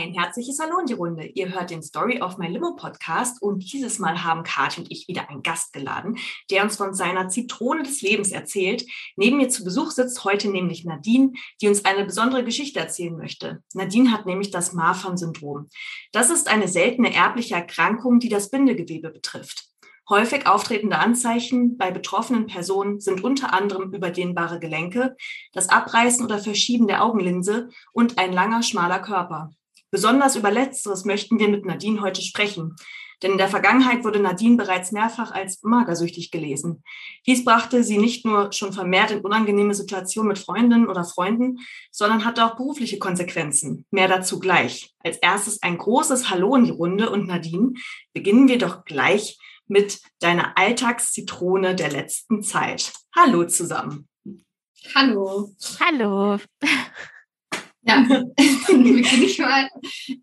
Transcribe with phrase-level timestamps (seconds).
[0.00, 1.26] Ein herzliches Hallo in die Runde.
[1.26, 5.08] Ihr hört den Story of My Limo Podcast und dieses Mal haben Kathi und ich
[5.08, 6.16] wieder einen Gast geladen,
[6.50, 8.86] der uns von seiner Zitrone des Lebens erzählt.
[9.16, 13.62] Neben mir zu Besuch sitzt heute nämlich Nadine, die uns eine besondere Geschichte erzählen möchte.
[13.74, 15.68] Nadine hat nämlich das Marfan-Syndrom.
[16.12, 19.66] Das ist eine seltene erbliche Erkrankung, die das Bindegewebe betrifft.
[20.08, 25.14] Häufig auftretende Anzeichen bei betroffenen Personen sind unter anderem überdehnbare Gelenke,
[25.52, 29.50] das Abreißen oder Verschieben der Augenlinse und ein langer, schmaler Körper.
[29.90, 32.76] Besonders über Letzteres möchten wir mit Nadine heute sprechen.
[33.22, 36.82] Denn in der Vergangenheit wurde Nadine bereits mehrfach als magersüchtig gelesen.
[37.26, 41.58] Dies brachte sie nicht nur schon vermehrt in unangenehme Situationen mit Freundinnen oder Freunden,
[41.90, 43.84] sondern hatte auch berufliche Konsequenzen.
[43.90, 44.94] Mehr dazu gleich.
[45.00, 47.74] Als erstes ein großes Hallo in die Runde und Nadine,
[48.14, 52.92] beginnen wir doch gleich mit deiner Alltagszitrone der letzten Zeit.
[53.14, 54.08] Hallo zusammen.
[54.94, 55.54] Hallo.
[55.78, 56.38] Hallo.
[57.82, 58.04] Ja,
[58.68, 59.68] beginne ich mal.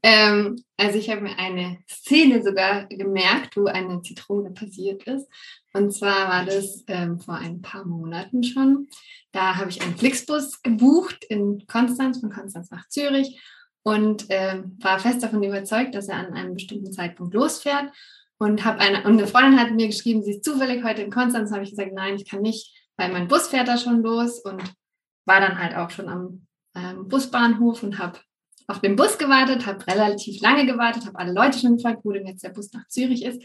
[0.03, 5.27] Ähm, also ich habe mir eine Szene sogar gemerkt, wo eine Zitrone passiert ist.
[5.73, 8.87] Und zwar war das ähm, vor ein paar Monaten schon.
[9.31, 13.39] Da habe ich einen Flixbus gebucht in Konstanz, von Konstanz nach Zürich
[13.83, 17.91] und ähm, war fest davon überzeugt, dass er an einem bestimmten Zeitpunkt losfährt.
[18.39, 21.51] Und habe eine, und eine Freundin hat mir geschrieben, sie ist zufällig heute in Konstanz.
[21.51, 24.61] habe ich gesagt, nein, ich kann nicht, weil mein Bus fährt da schon los und
[25.25, 26.46] war dann halt auch schon am
[26.77, 28.19] ähm, Busbahnhof und habe
[28.67, 32.27] auf den Bus gewartet, habe relativ lange gewartet, habe alle Leute schon gefragt, wo denn
[32.27, 33.41] jetzt der Bus nach Zürich ist.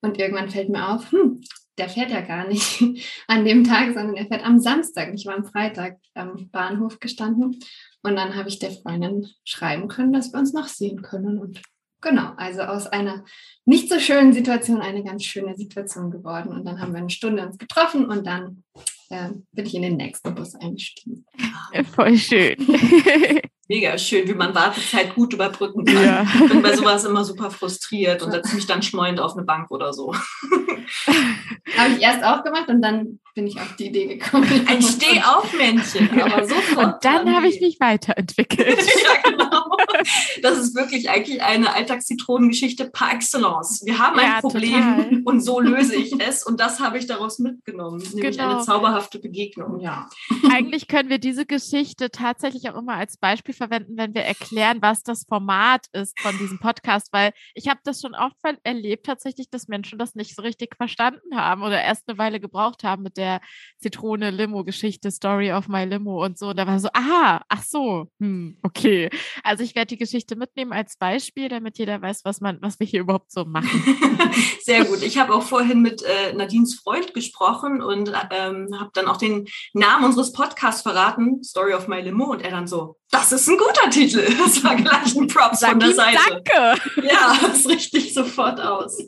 [0.00, 1.40] Und irgendwann fällt mir auf, hm,
[1.76, 2.82] der fährt ja gar nicht
[3.26, 5.12] an dem Tag, sondern er fährt am Samstag.
[5.14, 7.58] Ich war am Freitag am Bahnhof gestanden
[8.02, 11.38] und dann habe ich der Freundin schreiben können, dass wir uns noch sehen können.
[11.38, 11.60] Und
[12.00, 13.24] genau, also aus einer
[13.64, 16.52] nicht so schönen Situation eine ganz schöne Situation geworden.
[16.52, 18.64] Und dann haben wir eine Stunde uns getroffen und dann
[19.10, 21.26] äh, bin ich in den nächsten Bus eingestiegen.
[21.74, 22.56] Ja, voll schön.
[23.68, 26.04] Mega schön, wie man Wartezeit gut überbrücken kann.
[26.04, 26.22] Ja.
[26.22, 29.70] Ich bin bei sowas immer super frustriert und setze mich dann schmollend auf eine Bank
[29.70, 30.12] oder so.
[31.76, 34.66] Habe ich erst auch gemacht und dann bin ich auf die Idee gekommen.
[34.66, 36.94] Ein Stehaufmännchen, aber sofort.
[36.94, 38.76] Und dann habe ich mich weiterentwickelt.
[38.76, 39.49] ja, genau.
[40.42, 43.82] Das ist wirklich eigentlich eine Alltagszitronengeschichte par excellence.
[43.84, 45.22] Wir haben ein Problem total.
[45.24, 48.56] und so löse ich es und das habe ich daraus mitgenommen, nämlich genau.
[48.56, 49.80] eine zauberhafte Begegnung.
[49.80, 50.08] Ja.
[50.50, 55.02] Eigentlich können wir diese Geschichte tatsächlich auch immer als Beispiel verwenden, wenn wir erklären, was
[55.02, 59.68] das Format ist von diesem Podcast, weil ich habe das schon oft erlebt tatsächlich, dass
[59.68, 63.40] Menschen das nicht so richtig verstanden haben oder erst eine Weile gebraucht haben mit der
[63.80, 66.48] Zitrone-Limo-Geschichte, Story of My Limo und so.
[66.48, 69.10] Und da war so, aha, ach so, hm, okay.
[69.50, 72.86] Also ich werde die Geschichte mitnehmen als Beispiel, damit jeder weiß, was man, was wir
[72.86, 73.68] hier überhaupt so machen.
[74.62, 75.02] Sehr gut.
[75.02, 79.48] Ich habe auch vorhin mit äh, Nadines Freund gesprochen und ähm, habe dann auch den
[79.72, 83.58] Namen unseres Podcasts verraten, Story of My Limo, und er dann so, das ist ein
[83.58, 84.24] guter Titel.
[84.40, 86.18] Das war gleich ein Props Sag von der Seite.
[86.28, 86.80] Danke.
[87.02, 88.98] Ja, das richtig sofort aus.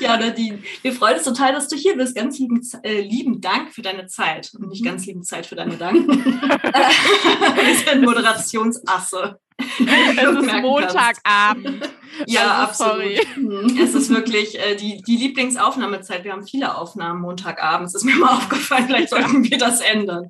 [0.00, 2.14] Ja, Nadine, wir freuen uns total, dass du hier bist.
[2.14, 5.76] Ganz lieben, äh, lieben Dank für deine Zeit und nicht ganz lieben Zeit für deine
[5.76, 6.06] Dank.
[6.06, 9.38] wir sind Moderationsasse.
[9.78, 11.90] Es ist Montagabend.
[12.26, 13.16] Ja, also, absolut.
[13.16, 13.20] Sorry.
[13.36, 13.80] Mhm.
[13.82, 16.24] Es ist wirklich äh, die, die Lieblingsaufnahmezeit.
[16.24, 17.94] Wir haben viele Aufnahmen Montagabends.
[17.94, 20.28] Ist mir mal aufgefallen, vielleicht sollten wir das ändern.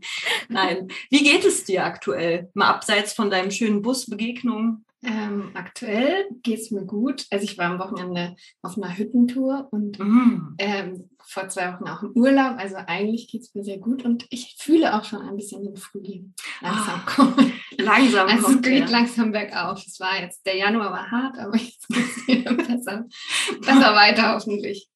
[0.48, 0.86] Nein.
[1.10, 2.50] Wie geht es dir aktuell?
[2.54, 4.84] Mal abseits von deinem schönen Busbegegnung?
[5.04, 7.26] Ähm, aktuell geht es mir gut.
[7.30, 10.54] Also ich war am Wochenende auf einer Hüttentour und mm.
[10.58, 12.56] ähm, vor zwei Wochen auch im Urlaub.
[12.58, 15.76] Also eigentlich geht es mir sehr gut und ich fühle auch schon ein bisschen den
[15.76, 17.52] Frühling langsam oh, kommen.
[17.78, 18.90] Langsam also kommt es geht ja.
[18.90, 19.82] langsam bergauf.
[19.86, 23.06] Es war jetzt, der Januar war hart, aber jetzt geht es wieder besser,
[23.60, 24.88] besser weiter hoffentlich.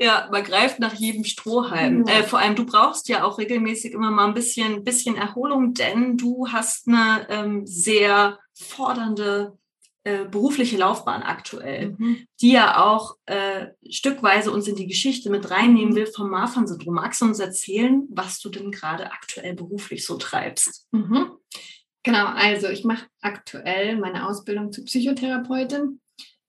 [0.00, 2.04] Ja, man greift nach jedem Strohhalm.
[2.06, 2.14] Ja.
[2.14, 6.16] Äh, vor allem, du brauchst ja auch regelmäßig immer mal ein bisschen, bisschen Erholung, denn
[6.16, 9.56] du hast eine ähm, sehr fordernde
[10.04, 12.26] äh, berufliche Laufbahn aktuell, mhm.
[12.40, 15.96] die ja auch äh, stückweise uns in die Geschichte mit reinnehmen mhm.
[15.96, 16.94] will vom Marfan-Syndrom.
[16.94, 20.86] Magst du uns erzählen, was du denn gerade aktuell beruflich so treibst?
[20.92, 21.32] Mhm.
[22.02, 26.00] Genau, also ich mache aktuell meine Ausbildung zur Psychotherapeutin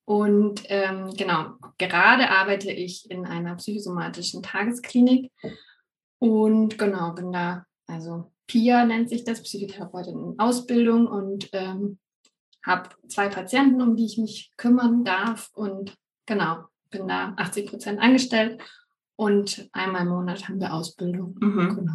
[0.03, 5.31] und ähm, genau, gerade arbeite ich in einer psychosomatischen Tagesklinik
[6.19, 11.99] und genau, bin da, also PIA nennt sich das, Psychotherapeutin in Ausbildung und ähm,
[12.65, 15.95] habe zwei Patienten, um die ich mich kümmern darf und
[16.25, 18.61] genau, bin da 80 Prozent angestellt
[19.15, 21.37] und einmal im Monat haben wir Ausbildung.
[21.39, 21.75] Mhm.
[21.75, 21.93] Genau.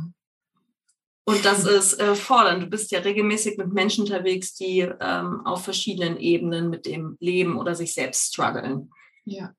[1.25, 2.64] Und das ist äh, fordernd.
[2.64, 7.56] Du bist ja regelmäßig mit Menschen unterwegs, die ähm, auf verschiedenen Ebenen mit dem Leben
[7.58, 8.90] oder sich selbst strugglen.
[9.25, 9.52] Ja.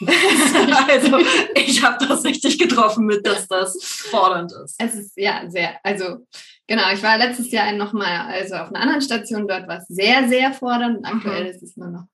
[0.88, 1.18] also
[1.54, 4.76] ich habe das richtig getroffen mit, dass das fordernd ist.
[4.78, 6.26] Es ist ja sehr, also
[6.66, 10.28] genau, ich war letztes Jahr nochmal, also auf einer anderen Station, dort war es sehr,
[10.28, 11.50] sehr fordernd und aktuell mhm.
[11.50, 12.04] ist es nur noch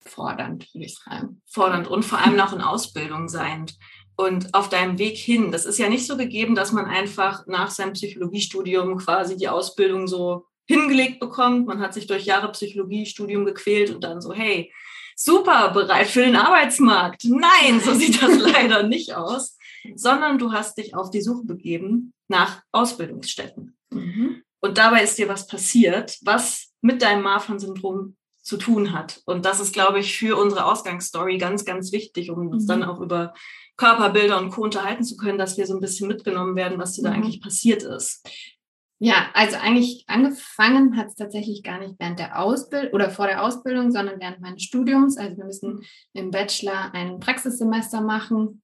[0.00, 1.42] fordernd, würde ich sagen.
[1.46, 3.76] Fordernd und vor allem noch in Ausbildung seiend.
[4.16, 7.70] Und auf deinem Weg hin, das ist ja nicht so gegeben, dass man einfach nach
[7.70, 11.68] seinem Psychologiestudium quasi die Ausbildung so hingelegt bekommt.
[11.68, 14.72] Man hat sich durch Jahre Psychologiestudium gequält und dann so, hey,
[15.18, 17.24] super, bereit für den Arbeitsmarkt.
[17.24, 19.58] Nein, so sieht das leider nicht aus,
[19.96, 23.76] sondern du hast dich auf die Suche begeben nach Ausbildungsstätten.
[23.90, 24.42] Mhm.
[24.60, 29.20] Und dabei ist dir was passiert, was mit deinem Marfan-Syndrom zu tun hat.
[29.24, 32.68] Und das ist, glaube ich, für unsere Ausgangsstory ganz, ganz wichtig, um uns mhm.
[32.68, 33.34] dann auch über
[33.76, 34.62] Körperbilder und Co.
[34.62, 37.16] unterhalten zu können, dass wir so ein bisschen mitgenommen werden, was dir da mhm.
[37.16, 38.28] eigentlich passiert ist.
[39.00, 43.44] Ja, also eigentlich angefangen hat es tatsächlich gar nicht während der Ausbildung oder vor der
[43.44, 45.16] Ausbildung, sondern während meines Studiums.
[45.16, 45.84] Also wir müssen
[46.14, 48.62] im Bachelor ein Praxissemester machen.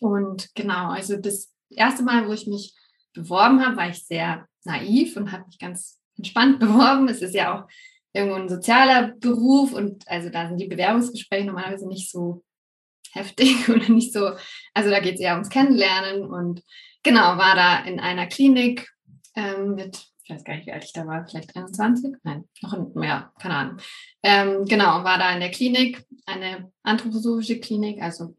[0.00, 2.74] Und genau, also das erste Mal, wo ich mich
[3.14, 7.08] beworben habe, war ich sehr naiv und habe mich ganz entspannt beworben.
[7.08, 7.68] Es ist ja auch
[8.12, 12.44] irgendwo ein sozialer Beruf und also da sind die Bewerbungsgespräche normalerweise nicht so
[13.12, 14.32] heftig oder nicht so,
[14.74, 16.62] also da geht es eher ums Kennenlernen und
[17.02, 18.90] genau, war da in einer Klinik
[19.36, 22.16] ähm, mit, ich weiß gar nicht, wie alt ich da war, vielleicht 21?
[22.24, 23.76] Nein, noch mehr, keine Ahnung.
[24.22, 28.34] Ähm, genau, war da in der Klinik, eine anthroposophische Klinik, also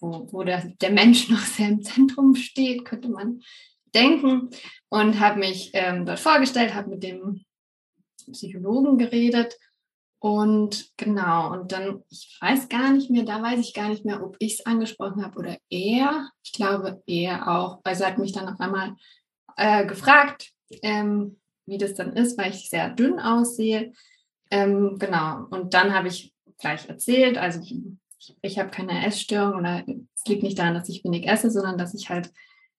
[0.00, 3.40] wo, wo der, der Mensch noch sehr im Zentrum steht, könnte man
[3.94, 4.50] denken.
[4.88, 7.44] Und habe mich ähm, dort vorgestellt, habe mit dem
[8.32, 9.58] Psychologen geredet.
[10.20, 14.22] Und genau, und dann, ich weiß gar nicht mehr, da weiß ich gar nicht mehr,
[14.22, 16.30] ob ich es angesprochen habe oder er.
[16.42, 17.80] Ich glaube, er auch.
[17.84, 18.96] Also hat mich dann auf einmal
[19.58, 20.52] äh, gefragt,
[20.82, 23.92] ähm, wie das dann ist, weil ich sehr dünn aussehe.
[24.50, 25.46] Ähm, genau.
[25.50, 27.76] Und dann habe ich gleich erzählt, also ich,
[28.40, 31.94] ich habe keine Essstörung oder es liegt nicht daran, dass ich wenig esse, sondern dass
[31.94, 32.32] ich halt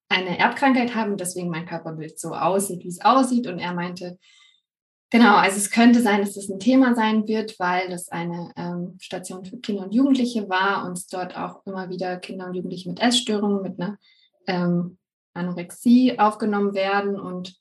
[0.09, 3.45] eine Erbkrankheit habe und deswegen mein Körperbild so aussieht, wie es aussieht.
[3.45, 4.17] Und er meinte,
[5.11, 8.95] genau, also es könnte sein, dass das ein Thema sein wird, weil das eine ähm,
[8.99, 12.89] Station für Kinder und Jugendliche war und es dort auch immer wieder Kinder und Jugendliche
[12.89, 13.97] mit Essstörungen, mit einer
[14.47, 14.97] ähm,
[15.33, 17.19] Anorexie aufgenommen werden.
[17.19, 17.55] Und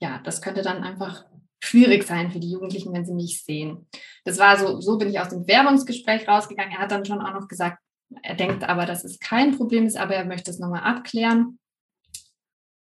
[0.00, 1.24] ja, das könnte dann einfach
[1.62, 3.88] schwierig sein für die Jugendlichen, wenn sie mich sehen.
[4.24, 6.72] Das war so, so bin ich aus dem Bewerbungsgespräch rausgegangen.
[6.72, 7.78] Er hat dann schon auch noch gesagt,
[8.22, 11.58] er denkt aber, dass es kein Problem ist, aber er möchte es nochmal abklären.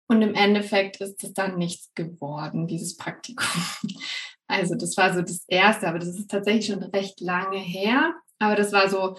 [0.07, 3.62] Und im Endeffekt ist es dann nichts geworden, dieses Praktikum.
[4.48, 8.13] Also das war so das Erste, aber das ist tatsächlich schon recht lange her.
[8.38, 9.18] Aber das war so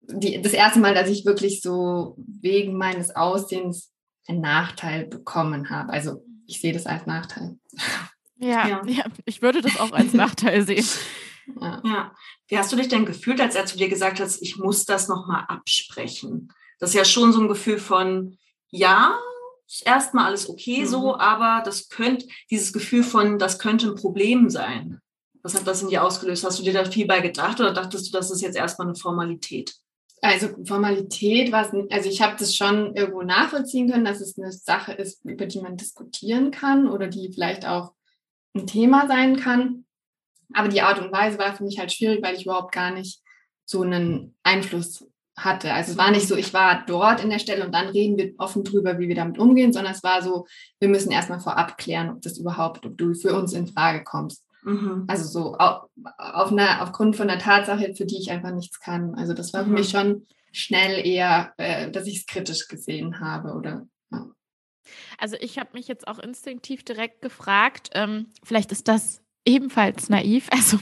[0.00, 3.92] die, das erste Mal, dass ich wirklich so wegen meines Aussehens
[4.26, 5.92] einen Nachteil bekommen habe.
[5.92, 7.58] Also ich sehe das als Nachteil.
[8.36, 8.82] Ja, ja.
[8.86, 10.86] ja ich würde das auch als Nachteil sehen.
[11.60, 11.82] Ja.
[11.84, 12.14] ja.
[12.48, 15.08] Wie hast du dich denn gefühlt, als er zu dir gesagt hat, ich muss das
[15.08, 16.52] nochmal absprechen?
[16.78, 18.38] Das ist ja schon so ein Gefühl von,
[18.70, 19.18] ja,
[19.66, 20.86] ist erstmal alles okay mhm.
[20.86, 25.00] so, aber das könnte, dieses Gefühl von, das könnte ein Problem sein.
[25.42, 26.44] Was hat das in dir ausgelöst?
[26.44, 28.96] Hast du dir da viel bei gedacht oder dachtest du, das ist jetzt erstmal eine
[28.96, 29.74] Formalität?
[30.22, 34.92] Also Formalität war also ich habe das schon irgendwo nachvollziehen können, dass es eine Sache
[34.92, 37.92] ist, über die man diskutieren kann oder die vielleicht auch
[38.54, 39.86] ein Thema sein kann.
[40.52, 43.22] Aber die Art und Weise war für mich halt schwierig, weil ich überhaupt gar nicht
[43.64, 45.06] so einen Einfluss
[45.36, 45.72] hatte.
[45.72, 48.34] Also es war nicht so, ich war dort in der Stelle und dann reden wir
[48.38, 50.46] offen drüber, wie wir damit umgehen, sondern es war so,
[50.80, 54.44] wir müssen erstmal vorab klären, ob das überhaupt, ob du für uns in Frage kommst.
[54.62, 55.04] Mhm.
[55.08, 55.88] Also so auf,
[56.18, 59.14] auf einer, aufgrund von der Tatsache, für die ich einfach nichts kann.
[59.14, 59.66] Also das war mhm.
[59.66, 64.26] für mich schon schnell eher, äh, dass ich es kritisch gesehen habe oder ja.
[65.18, 70.48] Also ich habe mich jetzt auch instinktiv direkt gefragt, ähm, vielleicht ist das ebenfalls naiv.
[70.60, 70.78] Also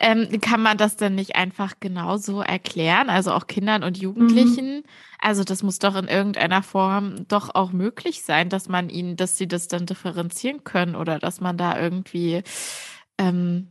[0.00, 3.08] ähm, kann man das denn nicht einfach genauso erklären?
[3.08, 4.78] Also auch Kindern und Jugendlichen.
[4.78, 4.84] Mhm.
[5.18, 9.38] Also das muss doch in irgendeiner Form doch auch möglich sein, dass man ihnen, dass
[9.38, 12.42] sie das dann differenzieren können oder dass man da irgendwie
[13.18, 13.68] ähm,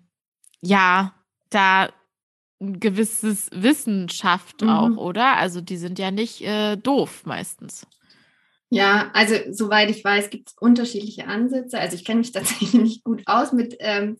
[0.61, 1.13] ja
[1.49, 1.89] da
[2.59, 4.69] ein gewisses Wissen schafft mhm.
[4.69, 5.37] auch, oder?
[5.37, 7.85] Also die sind ja nicht äh, doof meistens.
[8.73, 11.79] Ja, also soweit ich weiß, gibt es unterschiedliche Ansätze.
[11.79, 14.17] Also ich kenne mich tatsächlich nicht gut aus mit ähm,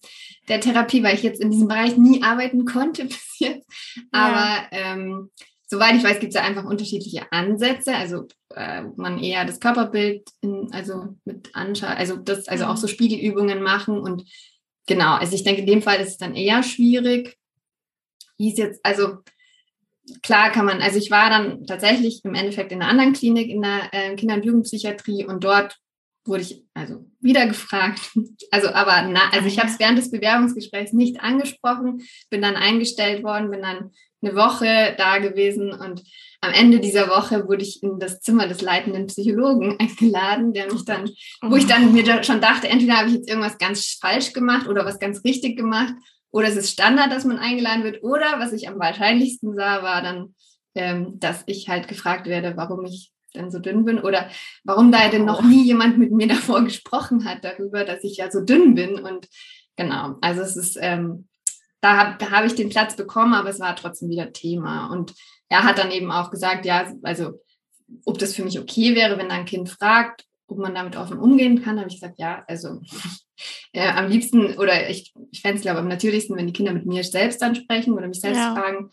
[0.47, 3.67] der Therapie, weil ich jetzt in diesem Bereich nie arbeiten konnte bis jetzt.
[4.11, 4.67] Aber ja.
[4.71, 5.31] ähm,
[5.65, 7.95] soweit ich weiß, gibt es ja einfach unterschiedliche Ansätze.
[7.95, 12.85] Also äh, man eher das Körperbild in, also mit anschaut, also das, also auch so
[12.85, 12.91] mhm.
[12.91, 14.23] Spiegelübungen machen und
[14.85, 17.37] genau, also ich denke, in dem Fall ist es dann eher schwierig.
[18.37, 19.19] Wie es jetzt, also
[20.21, 23.61] klar kann man, also ich war dann tatsächlich im Endeffekt in einer anderen Klinik in
[23.61, 25.77] der äh, Kinder- und Jugendpsychiatrie und dort
[26.25, 27.99] wurde ich also wieder gefragt.
[28.51, 33.23] Also aber na, also ich habe es während des Bewerbungsgesprächs nicht angesprochen, bin dann eingestellt
[33.23, 33.89] worden, bin dann
[34.21, 36.03] eine Woche da gewesen und
[36.39, 40.85] am Ende dieser Woche wurde ich in das Zimmer des leitenden Psychologen eingeladen, der mich
[40.85, 41.09] dann,
[41.41, 44.85] wo ich dann mir schon dachte, entweder habe ich jetzt irgendwas ganz falsch gemacht oder
[44.85, 45.95] was ganz richtig gemacht
[46.33, 48.03] oder es ist Standard, dass man eingeladen wird.
[48.03, 50.33] Oder was ich am wahrscheinlichsten sah, war dann,
[50.73, 54.29] ähm, dass ich halt gefragt werde, warum ich denn so dünn bin oder
[54.63, 58.31] warum da denn noch nie jemand mit mir davor gesprochen hat darüber, dass ich ja
[58.31, 58.99] so dünn bin.
[58.99, 59.29] Und
[59.75, 61.27] genau, also es ist ähm,
[61.81, 64.87] da habe da hab ich den Platz bekommen, aber es war trotzdem wieder Thema.
[64.87, 65.13] Und
[65.49, 67.41] er hat dann eben auch gesagt, ja, also
[68.05, 71.61] ob das für mich okay wäre, wenn ein Kind fragt, ob man damit offen umgehen
[71.61, 72.81] kann, habe ich gesagt, ja, also
[73.73, 76.73] äh, am liebsten oder ich, ich fände es, glaube ich, am natürlichsten, wenn die Kinder
[76.73, 78.53] mit mir selbst dann sprechen oder mich selbst ja.
[78.53, 78.89] fragen.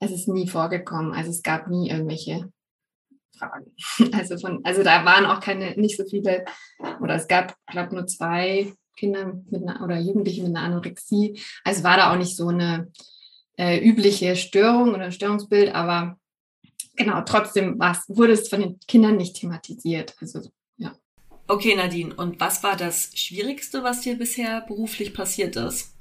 [0.00, 1.12] Es ist nie vorgekommen.
[1.12, 2.50] Also es gab nie irgendwelche
[3.38, 3.72] Fragen.
[4.12, 6.44] Also von, also da waren auch keine, nicht so viele,
[7.00, 11.40] oder es gab, glaube nur zwei Kinder mit einer, oder Jugendliche mit einer Anorexie.
[11.64, 12.90] Also war da auch nicht so eine
[13.56, 16.18] äh, übliche Störung oder Störungsbild, aber
[16.96, 20.14] genau, trotzdem wurde es von den Kindern nicht thematisiert.
[20.20, 20.40] Also.
[21.46, 25.94] Okay, Nadine, und was war das Schwierigste, was dir bisher beruflich passiert ist?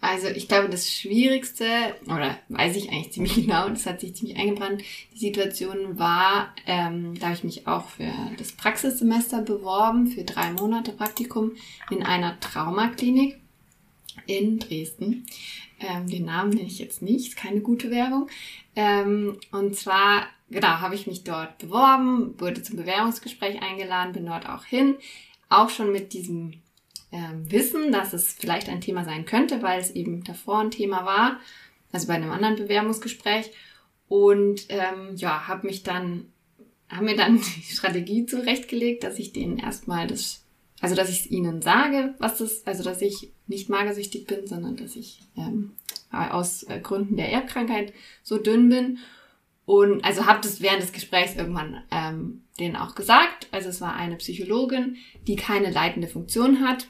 [0.00, 1.64] Also ich glaube, das Schwierigste,
[2.06, 4.82] oder weiß ich eigentlich ziemlich genau, das hat sich ziemlich eingebrannt,
[5.14, 10.52] die Situation war, ähm, da habe ich mich auch für das Praxissemester beworben, für drei
[10.52, 11.52] Monate Praktikum
[11.90, 13.38] in einer Traumaklinik
[14.26, 15.26] in Dresden.
[15.80, 18.28] Ähm, den Namen nenne ich jetzt nicht, keine gute Werbung.
[18.74, 24.48] Ähm, und zwar, genau, habe ich mich dort beworben, wurde zum Bewerbungsgespräch eingeladen, bin dort
[24.48, 24.96] auch hin,
[25.48, 26.54] auch schon mit diesem
[27.12, 31.06] ähm, wissen, dass es vielleicht ein Thema sein könnte, weil es eben davor ein Thema
[31.06, 31.40] war,
[31.92, 33.50] also bei einem anderen Bewerbungsgespräch.
[34.08, 36.26] Und ähm, ja, habe mich dann,
[36.88, 40.44] haben mir dann die Strategie zurechtgelegt, dass ich denen erstmal das,
[40.80, 44.96] also dass ich ihnen sage, was das, also dass ich nicht magersüchtig bin, sondern dass
[44.96, 45.72] ich ähm,
[46.10, 47.92] aus äh, Gründen der Erbkrankheit
[48.22, 48.98] so dünn bin.
[49.64, 53.48] Und also habe das während des Gesprächs irgendwann ähm, denen auch gesagt.
[53.50, 56.88] Also es war eine Psychologin, die keine leitende Funktion hat,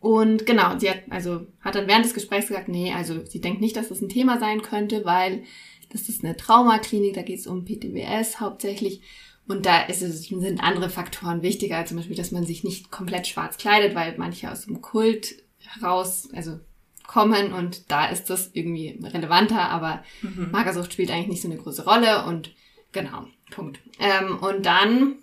[0.00, 3.60] und genau, sie hat, also, hat dann während des Gesprächs gesagt, nee, also sie denkt
[3.60, 5.42] nicht, dass das ein Thema sein könnte, weil
[5.90, 9.00] das ist eine Traumaklinik, da geht es um PTBS hauptsächlich.
[9.48, 13.26] Und da ist es, sind andere Faktoren wichtiger, zum Beispiel, dass man sich nicht komplett
[13.26, 16.60] schwarz kleidet, weil manche aus dem Kult heraus, also
[17.06, 20.50] kommen und da ist das irgendwie relevanter, aber mhm.
[20.52, 22.52] Magersucht spielt eigentlich nicht so eine große Rolle und
[22.92, 23.80] genau, Punkt.
[23.98, 25.14] Ähm, und dann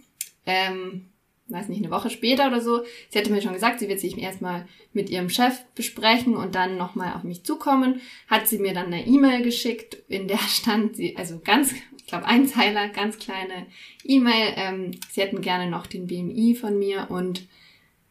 [0.47, 1.11] ähm,
[1.47, 2.83] weiß nicht, eine Woche später oder so.
[3.09, 6.77] Sie hatte mir schon gesagt, sie wird sich erstmal mit ihrem Chef besprechen und dann
[6.77, 8.01] nochmal auf mich zukommen.
[8.27, 12.25] Hat sie mir dann eine E-Mail geschickt, in der stand sie, also ganz, ich glaube,
[12.25, 13.67] ein Zeiler, ganz kleine
[14.03, 14.53] E-Mail.
[14.55, 17.47] Ähm, sie hätten gerne noch den BMI von mir und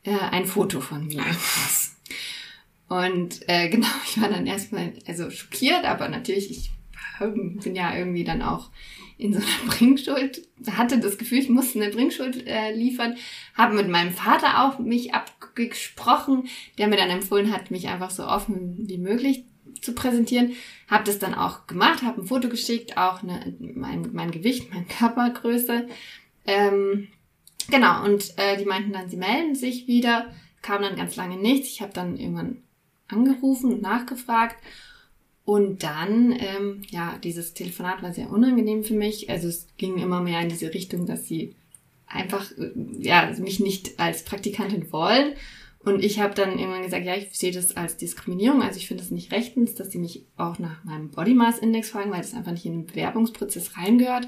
[0.04, 1.24] äh, ein Foto von mir.
[2.88, 6.70] Und äh, genau, ich war dann erstmal also schockiert, aber natürlich, ich
[7.18, 8.70] bin ja irgendwie dann auch
[9.24, 13.16] in so einer Bringschuld, hatte das Gefühl, ich musste eine Bringschuld äh, liefern,
[13.54, 18.26] habe mit meinem Vater auch mich abgesprochen, der mir dann empfohlen hat, mich einfach so
[18.26, 19.44] offen wie möglich
[19.80, 20.52] zu präsentieren.
[20.88, 24.84] Habe das dann auch gemacht, habe ein Foto geschickt, auch eine, mein, mein Gewicht, meine
[24.98, 25.88] Körpergröße.
[26.46, 27.08] Ähm,
[27.70, 31.68] genau, und äh, die meinten dann, sie melden sich wieder, kam dann ganz lange nichts.
[31.68, 32.62] Ich habe dann irgendwann
[33.08, 34.56] angerufen und nachgefragt
[35.44, 39.28] und dann, ähm, ja, dieses Telefonat war sehr unangenehm für mich.
[39.28, 41.54] Also es ging immer mehr in diese Richtung, dass sie
[42.06, 45.34] einfach, äh, ja, mich nicht als Praktikantin wollen.
[45.84, 48.62] Und ich habe dann irgendwann gesagt, ja, ich sehe das als Diskriminierung.
[48.62, 51.90] Also ich finde es nicht rechtens, dass sie mich auch nach meinem Body Mass Index
[51.90, 54.26] fragen, weil das einfach nicht in den Bewerbungsprozess reingehört.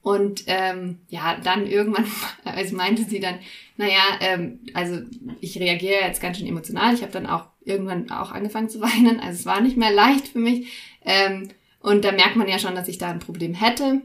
[0.00, 2.06] Und ähm, ja, dann irgendwann,
[2.44, 3.40] also meinte sie dann,
[3.76, 5.00] naja, ähm, also
[5.40, 6.94] ich reagiere jetzt ganz schön emotional.
[6.94, 9.20] Ich habe dann auch irgendwann auch angefangen zu weinen.
[9.20, 10.68] Also es war nicht mehr leicht für mich.
[11.04, 11.48] Ähm,
[11.80, 14.00] und da merkt man ja schon, dass ich da ein Problem hätte.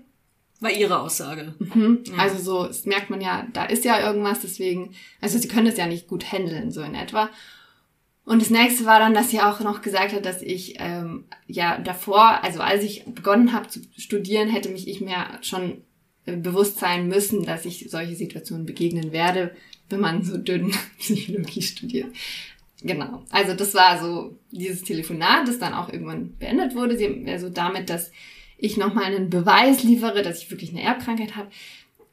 [0.60, 1.56] War ihre Aussage.
[1.58, 2.04] Mhm.
[2.06, 2.18] Ja.
[2.18, 5.78] Also so, es merkt man ja, da ist ja irgendwas, deswegen, also sie können das
[5.78, 7.30] ja nicht gut handeln, so in etwa.
[8.24, 11.80] Und das nächste war dann, dass sie auch noch gesagt hat, dass ich ähm, ja
[11.80, 15.82] davor, also als ich begonnen habe zu studieren, hätte mich ich mir schon
[16.26, 19.56] bewusst sein müssen, dass ich solche Situationen begegnen werde,
[19.90, 22.14] wenn man so dünn Psychologie studiert.
[22.84, 23.24] Genau.
[23.30, 26.98] Also das war so dieses Telefonat, das dann auch irgendwann beendet wurde.
[26.98, 28.12] Sie, also damit, dass
[28.58, 31.50] ich nochmal einen Beweis liefere, dass ich wirklich eine Erbkrankheit habe.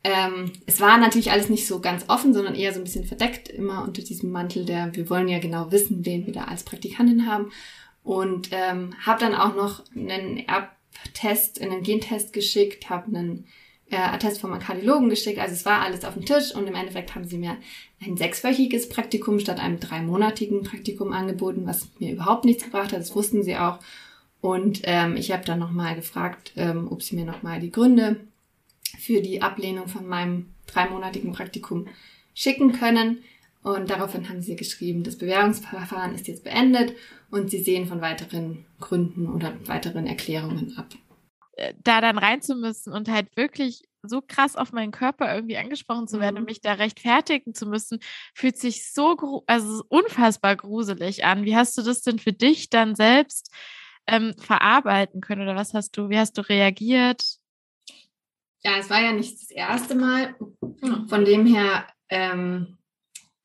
[0.04, 3.48] Ähm, es war natürlich alles nicht so ganz offen, sondern eher so ein bisschen verdeckt,
[3.48, 7.26] immer unter diesem Mantel der, wir wollen ja genau wissen, wen wir da als Praktikantin
[7.26, 7.50] haben.
[8.04, 13.46] Und ähm, habe dann auch noch einen Erbtest, einen Gentest geschickt, habe einen
[13.90, 15.38] äh, Attest vom Kardiologen geschickt.
[15.38, 17.56] Also es war alles auf dem Tisch und im Endeffekt haben sie mir
[18.04, 23.00] ein sechswöchiges Praktikum statt einem dreimonatigen Praktikum angeboten, was mir überhaupt nichts gebracht hat.
[23.00, 23.78] Das wussten sie auch.
[24.40, 28.20] Und ähm, ich habe dann nochmal gefragt, ähm, ob sie mir nochmal die Gründe
[28.98, 31.86] für die Ablehnung von meinem dreimonatigen Praktikum
[32.34, 33.24] schicken können.
[33.62, 36.94] Und daraufhin haben sie geschrieben, das Bewerbungsverfahren ist jetzt beendet
[37.30, 40.94] und sie sehen von weiteren Gründen oder weiteren Erklärungen ab.
[41.82, 46.06] Da dann rein zu müssen und halt wirklich so krass auf meinen Körper irgendwie angesprochen
[46.06, 46.40] zu werden mhm.
[46.40, 47.98] und mich da rechtfertigen zu müssen,
[48.34, 51.44] fühlt sich so, also unfassbar gruselig an.
[51.44, 53.52] Wie hast du das denn für dich dann selbst
[54.06, 57.24] ähm, verarbeiten können oder was hast du, wie hast du reagiert?
[58.62, 60.34] Ja, es war ja nicht das erste Mal.
[61.08, 62.78] Von dem her ähm,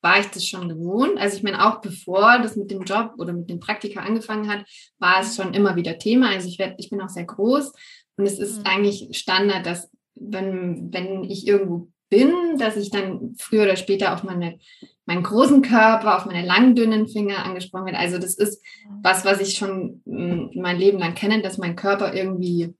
[0.00, 1.18] war ich das schon gewohnt.
[1.18, 4.66] Also ich meine, auch bevor das mit dem Job oder mit dem Praktika angefangen hat,
[4.98, 6.30] war es schon immer wieder Thema.
[6.30, 7.72] Also ich, werd, ich bin auch sehr groß
[8.16, 8.66] und es ist mhm.
[8.66, 14.22] eigentlich Standard, dass wenn, wenn ich irgendwo bin, dass ich dann früher oder später auf
[14.22, 14.58] meine,
[15.06, 17.98] meinen großen Körper, auf meine langen, dünnen Finger angesprochen werde.
[17.98, 18.62] Also das ist
[19.02, 22.74] was, was ich schon mm, mein Leben lang kenne, dass mein Körper irgendwie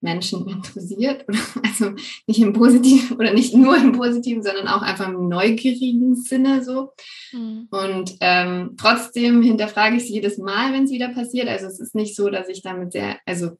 [0.00, 1.24] Menschen interessiert.
[1.62, 1.92] Also
[2.26, 6.90] nicht im positiven oder nicht nur im positiven, sondern auch einfach im neugierigen Sinne so.
[7.32, 7.68] Mhm.
[7.70, 11.46] Und ähm, trotzdem hinterfrage ich es jedes Mal, wenn es wieder passiert.
[11.46, 13.50] Also es ist nicht so, dass ich damit sehr, also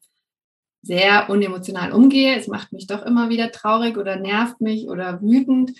[0.83, 2.37] sehr unemotional umgehe.
[2.37, 5.73] Es macht mich doch immer wieder traurig oder nervt mich oder wütend.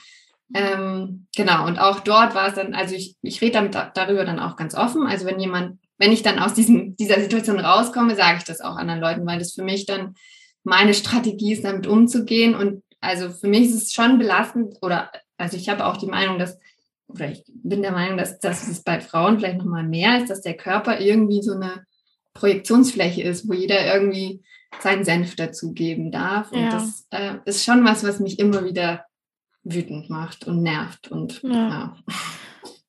[0.55, 4.41] Ähm, genau, und auch dort war es dann, also ich, ich rede damit darüber dann
[4.41, 5.07] auch ganz offen.
[5.07, 8.77] Also wenn jemand, wenn ich dann aus diesem, dieser Situation rauskomme, sage ich das auch
[8.77, 10.15] anderen Leuten, weil das für mich dann
[10.65, 12.55] meine Strategie ist, damit umzugehen.
[12.55, 16.39] Und also für mich ist es schon belastend, oder also ich habe auch die Meinung,
[16.39, 16.59] dass,
[17.09, 20.41] oder ich bin der Meinung, dass, dass es bei Frauen vielleicht nochmal mehr ist, dass
[20.41, 21.85] der Körper irgendwie so eine
[22.35, 24.43] Projektionsfläche ist, wo jeder irgendwie
[24.81, 26.53] seinen Senf dazugeben darf.
[26.53, 26.71] Und ja.
[26.71, 29.05] das äh, ist schon was, was mich immer wieder
[29.65, 31.09] wütend macht und nervt.
[31.09, 31.69] Und ja.
[31.69, 31.97] ja.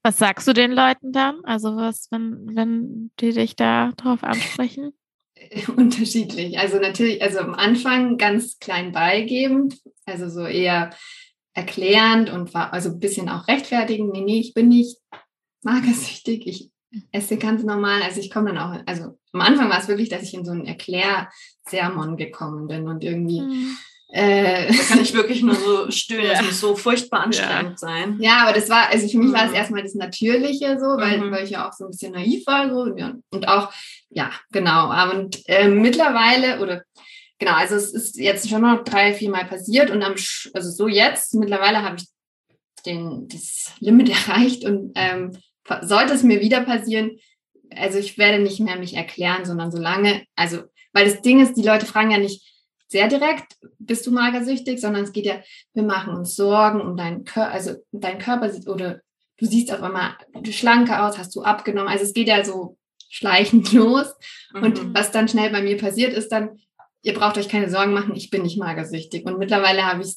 [0.04, 1.44] Was sagst du den Leuten dann?
[1.44, 4.94] Also was, wenn, wenn die dich da drauf ansprechen?
[5.76, 6.58] Unterschiedlich.
[6.58, 10.92] Also natürlich, also am Anfang ganz klein beigebend, also so eher
[11.54, 14.14] erklärend und war also ein bisschen auch rechtfertigend.
[14.14, 14.98] Nee, nee, ich bin nicht
[15.64, 16.69] magersüchtig, ich
[17.12, 18.02] esse ganz normal.
[18.02, 20.52] Also ich komme dann auch, also am Anfang war es wirklich, dass ich in so
[20.52, 23.42] einen Erklärsermon gekommen bin und irgendwie.
[23.42, 23.78] Mhm.
[24.12, 27.78] Äh, da kann ich wirklich nur so stöhnen, das muss so furchtbar anstrengend ja.
[27.78, 28.18] sein.
[28.20, 29.56] Ja, aber das war, also für mich war es mhm.
[29.56, 31.32] erstmal das Natürliche so, weil, mhm.
[31.32, 33.72] weil ich ja auch so ein bisschen naiv war so ja, und auch,
[34.10, 35.12] ja, genau.
[35.12, 36.84] Und äh, mittlerweile oder
[37.38, 40.16] genau, also es ist jetzt schon noch drei, vier Mal passiert und am,
[40.54, 42.08] also so jetzt, mittlerweile habe ich
[42.88, 45.38] den, das Limit erreicht und ähm,
[45.82, 47.18] sollte es mir wieder passieren,
[47.76, 51.64] also ich werde nicht mehr mich erklären, sondern solange, also, weil das Ding ist, die
[51.64, 52.44] Leute fragen ja nicht
[52.88, 55.42] sehr direkt, bist du magersüchtig, sondern es geht ja,
[55.74, 59.02] wir machen uns Sorgen um deinen Körper, also dein Körper sieht, oder
[59.38, 60.16] du siehst auf einmal
[60.50, 62.78] schlanker aus, hast du abgenommen, also es geht ja so
[63.10, 64.14] schleichend los.
[64.54, 64.64] Mhm.
[64.64, 66.60] Und was dann schnell bei mir passiert, ist dann,
[67.02, 69.26] ihr braucht euch keine Sorgen machen, ich bin nicht magersüchtig.
[69.26, 70.16] Und mittlerweile habe ich,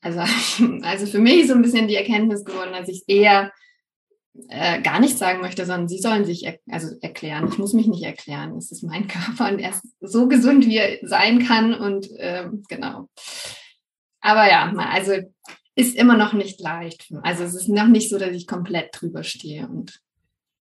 [0.00, 0.20] also,
[0.82, 3.52] also für mich so ein bisschen die Erkenntnis geworden, dass ich eher
[4.48, 7.48] äh, gar nichts sagen möchte, sondern sie sollen sich er also erklären.
[7.48, 8.56] Ich muss mich nicht erklären.
[8.56, 11.74] Es ist mein Körper und er ist so gesund, wie er sein kann.
[11.74, 13.08] Und ähm, genau.
[14.20, 15.12] Aber ja, also
[15.74, 17.12] ist immer noch nicht leicht.
[17.22, 20.00] Also es ist noch nicht so, dass ich komplett drüber stehe und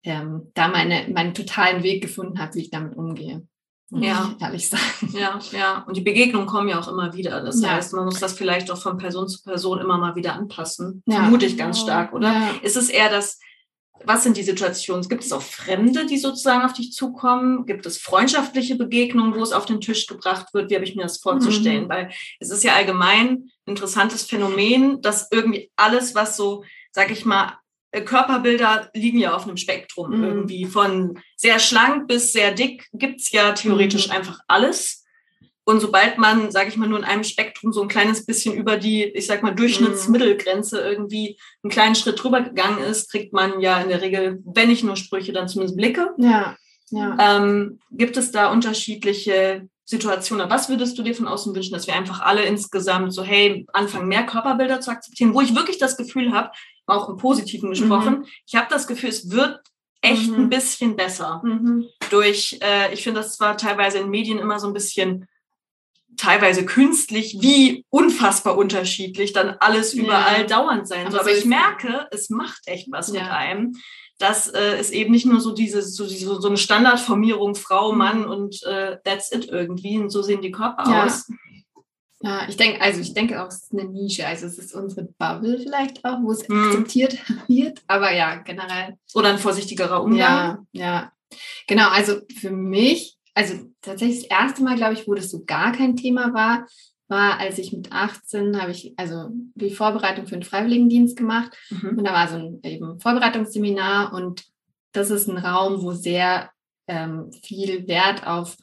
[0.04, 3.46] ähm, da meine, meinen totalen Weg gefunden habe, wie ich damit umgehe.
[3.92, 5.14] Ja, ehrlich sagen.
[5.14, 5.84] Ja, ja.
[5.88, 7.42] Und die Begegnungen kommen ja auch immer wieder.
[7.42, 7.72] Das ja.
[7.72, 11.02] heißt, man muss das vielleicht auch von Person zu Person immer mal wieder anpassen.
[11.08, 11.22] Ja.
[11.22, 12.32] Vermute ich ganz stark, oder?
[12.32, 12.52] Ja.
[12.62, 13.40] Ist es eher das,
[14.06, 15.08] was sind die Situationen?
[15.08, 17.66] Gibt es auch Fremde, die sozusagen auf dich zukommen?
[17.66, 20.70] Gibt es freundschaftliche Begegnungen, wo es auf den Tisch gebracht wird?
[20.70, 21.86] Wie habe ich mir das vorzustellen?
[21.86, 21.90] Mhm.
[21.90, 27.26] Weil es ist ja allgemein ein interessantes Phänomen, dass irgendwie alles, was so, sag ich
[27.26, 27.58] mal,
[27.92, 30.24] äh, Körperbilder liegen ja auf einem Spektrum mhm.
[30.24, 30.66] irgendwie.
[30.66, 34.14] Von sehr schlank bis sehr dick gibt's ja theoretisch mhm.
[34.14, 34.99] einfach alles.
[35.66, 38.78] Und sobald man, sage ich mal, nur in einem Spektrum so ein kleines bisschen über
[38.78, 43.80] die, ich sag mal, Durchschnittsmittelgrenze irgendwie einen kleinen Schritt drüber gegangen ist, kriegt man ja
[43.80, 46.10] in der Regel, wenn nicht nur Sprüche, dann zumindest Blicke.
[46.18, 46.56] Ja.
[46.90, 47.18] ja.
[47.20, 50.50] Ähm, gibt es da unterschiedliche Situationen?
[50.50, 54.08] Was würdest du dir von außen wünschen, dass wir einfach alle insgesamt so, hey, anfangen,
[54.08, 56.52] mehr Körperbilder zu akzeptieren, wo ich wirklich das Gefühl habe,
[56.88, 58.26] auch im Positiven gesprochen, mhm.
[58.48, 59.60] ich habe das Gefühl, es wird
[60.02, 60.44] echt mhm.
[60.44, 61.42] ein bisschen besser.
[61.44, 61.86] Mhm.
[62.10, 65.28] Durch, äh, ich finde das zwar teilweise in Medien immer so ein bisschen
[66.20, 70.48] teilweise künstlich, wie unfassbar unterschiedlich dann alles überall ja.
[70.48, 71.22] dauernd sein soll.
[71.22, 73.22] Aber ich merke, es macht echt was ja.
[73.22, 73.76] mit einem,
[74.18, 77.98] dass äh, es eben nicht nur so diese so, diese, so eine Standardformierung Frau, mhm.
[77.98, 81.06] Mann und äh, that's it irgendwie und so sehen die Körper ja.
[81.06, 81.30] aus.
[82.22, 84.28] Ja, ich denke, also ich denke auch, es ist eine Nische.
[84.28, 86.66] Also es ist unsere Bubble vielleicht auch, wo es hm.
[86.66, 87.82] akzeptiert wird.
[87.88, 88.98] Aber ja, generell.
[89.14, 90.20] Oder ein vorsichtiger Umgang.
[90.20, 91.12] Ja, ja.
[91.68, 95.72] Genau, also für mich also tatsächlich das erste Mal, glaube ich, wo das so gar
[95.72, 96.66] kein Thema war,
[97.08, 101.58] war, als ich mit 18 habe ich also die Vorbereitung für den Freiwilligendienst gemacht.
[101.70, 101.98] Mhm.
[101.98, 104.46] Und da war so ein eben Vorbereitungsseminar und
[104.92, 106.52] das ist ein Raum, wo sehr
[106.88, 108.58] ähm, viel Wert auf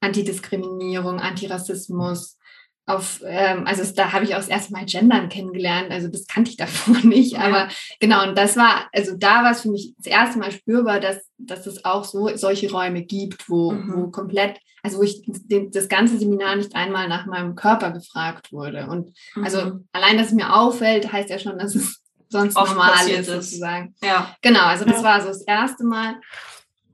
[0.00, 2.38] Antidiskriminierung, Antirassismus,
[2.86, 6.50] auf, ähm, also da habe ich auch das erste Mal Gendern kennengelernt, also das kannte
[6.50, 7.40] ich davor nicht, ja.
[7.40, 7.68] aber
[7.98, 11.30] genau, und das war, also da war es für mich das erste Mal spürbar, dass,
[11.38, 13.92] dass es auch so solche Räume gibt, wo, mhm.
[13.94, 18.52] wo komplett, also wo ich den, das ganze Seminar nicht einmal nach meinem Körper gefragt
[18.52, 18.86] wurde.
[18.88, 19.64] Und also mhm.
[19.64, 23.26] also allein, dass es mir auffällt, heißt ja schon, dass es sonst Oft normal ist,
[23.26, 23.94] sozusagen.
[24.02, 24.36] Ja.
[24.42, 25.04] Genau, also das ja.
[25.04, 26.16] war so das erste Mal.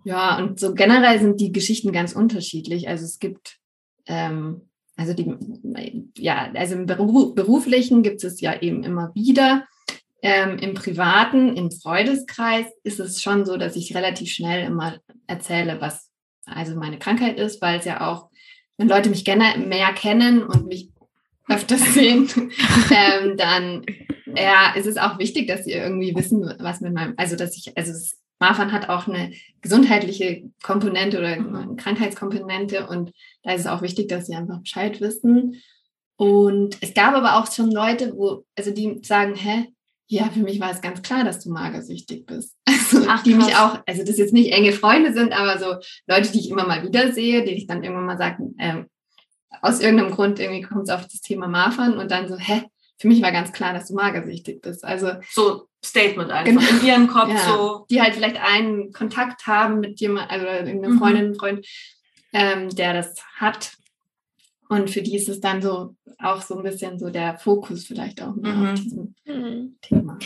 [0.04, 2.88] Ja, und so generell sind die Geschichten ganz unterschiedlich.
[2.88, 3.56] Also es gibt
[4.06, 4.69] ähm,
[5.00, 5.34] also die,
[6.18, 9.66] ja, also im beruflichen gibt es ja eben immer wieder.
[10.22, 15.80] Ähm, Im privaten, im Freudeskreis ist es schon so, dass ich relativ schnell immer erzähle,
[15.80, 16.10] was
[16.44, 18.28] also meine Krankheit ist, weil es ja auch,
[18.76, 20.90] wenn Leute mich gerne mehr kennen und mich
[21.48, 22.28] öfters sehen,
[22.90, 23.86] ähm, dann
[24.36, 27.74] ja, ist es auch wichtig, dass sie irgendwie wissen, was mit meinem, also dass ich,
[27.78, 31.76] also es Marfan hat auch eine gesundheitliche Komponente oder eine mhm.
[31.76, 35.62] Krankheitskomponente und da ist es auch wichtig, dass sie einfach Bescheid wissen.
[36.16, 39.66] Und es gab aber auch schon Leute, wo, also die sagen, hä,
[40.06, 42.56] ja, für mich war es ganz klar, dass du magersüchtig bist.
[42.92, 45.76] Also Ach, die mich auch, also das jetzt nicht enge Freunde sind, aber so
[46.08, 48.86] Leute, die ich immer mal wieder sehe, die ich dann irgendwann mal sagen, ähm,
[49.62, 52.64] aus irgendeinem Grund irgendwie kommt es auf das Thema Marfan und dann so, hä,
[53.00, 54.84] für mich war ganz klar, dass du magersüchtig bist.
[54.84, 56.80] Also so Statement einfach genau.
[56.80, 57.38] in ihrem Kopf ja.
[57.38, 57.86] so.
[57.90, 61.34] Die halt vielleicht einen Kontakt haben mit jemand, also irgendeine Freundin, mhm.
[61.34, 61.66] Freund,
[62.34, 63.72] ähm, der das hat.
[64.68, 68.22] Und für die ist es dann so auch so ein bisschen so der Fokus vielleicht
[68.22, 68.68] auch mhm.
[68.68, 69.76] auf diesem mhm.
[69.80, 70.18] Thema.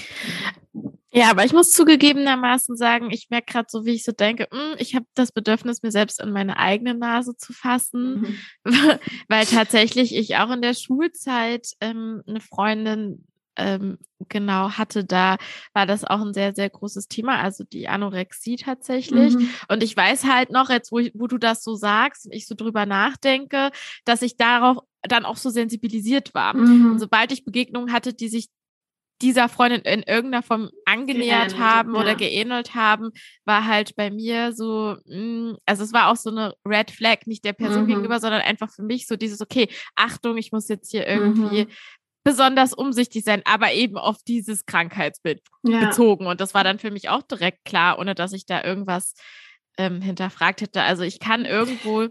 [1.14, 4.59] Ja, aber ich muss zugegebenermaßen sagen, ich merke gerade so, wie ich so denke, mh,
[4.59, 8.72] hm, ich habe das Bedürfnis, mir selbst in meine eigene Nase zu fassen, mhm.
[9.29, 13.98] weil tatsächlich ich auch in der Schulzeit ähm, eine Freundin ähm,
[14.29, 15.37] genau hatte, da
[15.72, 19.35] war das auch ein sehr, sehr großes Thema, also die Anorexie tatsächlich.
[19.35, 19.48] Mhm.
[19.68, 22.48] Und ich weiß halt noch, jetzt wo, ich, wo du das so sagst und ich
[22.48, 23.70] so drüber nachdenke,
[24.05, 26.57] dass ich darauf dann auch so sensibilisiert war.
[26.57, 26.92] Mhm.
[26.92, 28.48] Und sobald ich Begegnungen hatte, die sich
[29.25, 32.01] dieser Freundin in irgendeiner Form angenähert geähnelt, haben ja.
[32.01, 33.11] oder geähnelt haben,
[33.47, 37.21] war halt bei mir so, mh, mm, also es war auch so eine Red Flag,
[37.25, 37.89] nicht der Person mhm.
[37.89, 41.71] gegenüber, sondern einfach für mich so dieses, okay, Achtung, ich muss jetzt hier irgendwie mhm.
[42.23, 45.87] besonders umsichtig sein, aber eben auf dieses Krankheitsbild ja.
[45.87, 46.27] bezogen.
[46.27, 49.15] Und das war dann für mich auch direkt klar, ohne dass ich da irgendwas
[49.79, 50.83] ähm, hinterfragt hätte.
[50.83, 52.09] Also ich kann irgendwo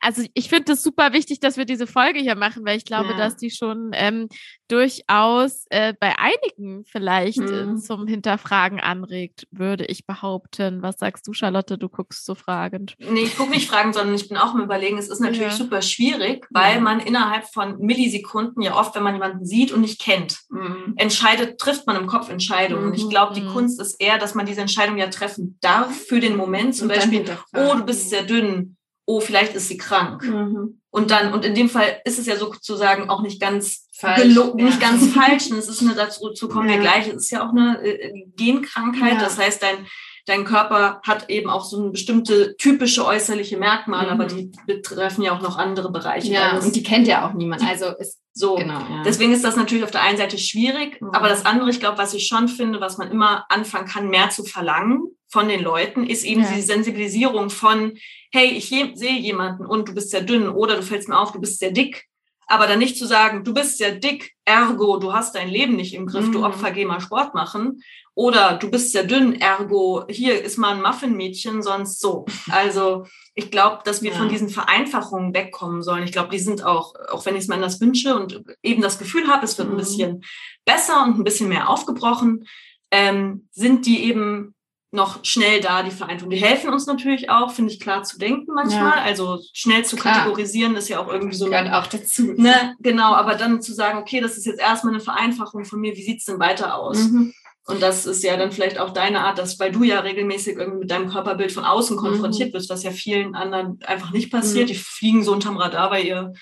[0.00, 3.10] also ich finde es super wichtig, dass wir diese Folge hier machen, weil ich glaube,
[3.10, 3.16] ja.
[3.16, 4.28] dass die schon ähm,
[4.68, 7.76] durchaus äh, bei einigen vielleicht äh, mhm.
[7.76, 10.82] äh, zum Hinterfragen anregt, würde ich behaupten.
[10.82, 11.78] Was sagst du, Charlotte?
[11.78, 12.94] Du guckst so fragend.
[12.98, 14.98] Nee, ich gucke nicht fragend, sondern ich bin auch im Überlegen.
[14.98, 15.56] Es ist natürlich ja.
[15.56, 16.80] super schwierig, weil ja.
[16.80, 20.94] man innerhalb von Millisekunden ja oft, wenn man jemanden sieht und nicht kennt, mhm.
[20.96, 22.82] entscheidet, trifft man im Kopf Entscheidungen.
[22.82, 22.88] Mhm.
[22.90, 23.48] Und ich glaube, die mhm.
[23.48, 26.74] Kunst ist eher, dass man diese Entscheidung ja treffen darf für den Moment.
[26.74, 28.75] Zum und Beispiel, oh, du bist sehr dünn
[29.06, 30.24] oh, vielleicht ist sie krank.
[30.24, 30.80] Mhm.
[30.90, 34.52] Und dann, und in dem Fall ist es ja sozusagen auch nicht ganz falsch, ja.
[34.54, 35.50] nicht ganz falsch.
[35.50, 36.74] Und es ist eine, dazu kommen ja.
[36.74, 39.14] wir gleich, es ist ja auch eine äh, Genkrankheit.
[39.14, 39.20] Ja.
[39.20, 39.86] Das heißt, dein,
[40.26, 44.20] dein Körper hat eben auch so eine bestimmte typische äußerliche Merkmale, mhm.
[44.20, 46.32] aber die betreffen ja auch noch andere Bereiche.
[46.32, 47.62] Ja, und die kennt ja auch niemand.
[47.62, 48.56] Also ist so.
[48.56, 49.02] Genau, ja.
[49.04, 51.10] Deswegen ist das natürlich auf der einen Seite schwierig, mhm.
[51.10, 54.30] aber das andere, ich glaube, was ich schon finde, was man immer anfangen kann, mehr
[54.30, 56.50] zu verlangen von den Leuten, ist eben ja.
[56.52, 57.96] die Sensibilisierung von,
[58.32, 61.40] hey, ich sehe jemanden und du bist sehr dünn oder du fällst mir auf, du
[61.40, 62.06] bist sehr dick.
[62.48, 65.94] Aber dann nicht zu sagen, du bist sehr dick, ergo, du hast dein Leben nicht
[65.94, 66.32] im Griff, mhm.
[66.32, 67.82] du Opfer, geh mal Sport machen.
[68.14, 72.24] Oder du bist sehr dünn, ergo, hier ist mal ein Muffinmädchen, sonst so.
[72.48, 74.16] Also ich glaube, dass wir ja.
[74.16, 76.04] von diesen Vereinfachungen wegkommen sollen.
[76.04, 78.98] Ich glaube, die sind auch, auch wenn ich es mir anders wünsche und eben das
[78.98, 79.74] Gefühl habe, es wird mhm.
[79.74, 80.24] ein bisschen
[80.64, 82.46] besser und ein bisschen mehr aufgebrochen,
[82.92, 84.54] ähm, sind die eben
[84.92, 86.30] noch schnell da, die Vereinfachung.
[86.30, 88.98] Die helfen uns natürlich auch, finde ich, klar zu denken manchmal.
[88.98, 89.02] Ja.
[89.02, 90.14] Also schnell zu klar.
[90.14, 91.46] kategorisieren ist ja auch irgendwie so.
[91.46, 92.32] Gehört auch dazu.
[92.36, 95.96] Ne, genau, aber dann zu sagen, okay, das ist jetzt erstmal eine Vereinfachung von mir,
[95.96, 96.98] wie sieht es denn weiter aus?
[97.04, 97.34] Mhm.
[97.68, 100.80] Und das ist ja dann vielleicht auch deine Art, dass weil du ja regelmäßig irgendwie
[100.80, 102.54] mit deinem Körperbild von außen konfrontiert mhm.
[102.54, 104.68] wirst, was ja vielen anderen einfach nicht passiert.
[104.68, 104.72] Mhm.
[104.72, 106.32] Die fliegen so unterm Radar, weil ihr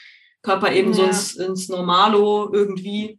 [0.43, 0.97] Körper eben ja.
[0.97, 3.19] so ins, ins Normalo irgendwie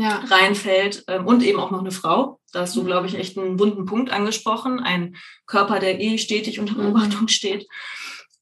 [0.00, 0.22] ja.
[0.28, 1.04] reinfällt.
[1.08, 2.40] Ähm, und eben auch noch eine Frau.
[2.52, 2.86] Da hast du, mhm.
[2.86, 4.80] glaube ich, echt einen wunden Punkt angesprochen.
[4.80, 6.92] Ein Körper, der eh stetig unter mhm.
[6.92, 7.66] Beobachtung steht.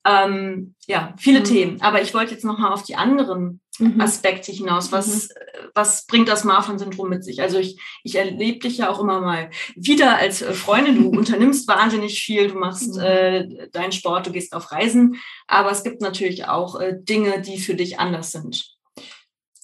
[0.07, 1.45] Ähm, ja, viele Mhm.
[1.45, 1.83] Themen.
[1.83, 4.01] Aber ich wollte jetzt nochmal auf die anderen Mhm.
[4.01, 4.93] Aspekte hinaus.
[4.93, 5.35] Was, äh,
[5.75, 7.43] was bringt das Marfan-Syndrom mit sich?
[7.43, 11.03] Also ich, ich erlebe dich ja auch immer mal wieder als äh, Freundin.
[11.03, 13.01] Du unternimmst wahnsinnig viel, du machst Mhm.
[13.03, 15.17] äh, deinen Sport, du gehst auf Reisen.
[15.49, 18.65] Aber es gibt natürlich auch äh, Dinge, die für dich anders sind.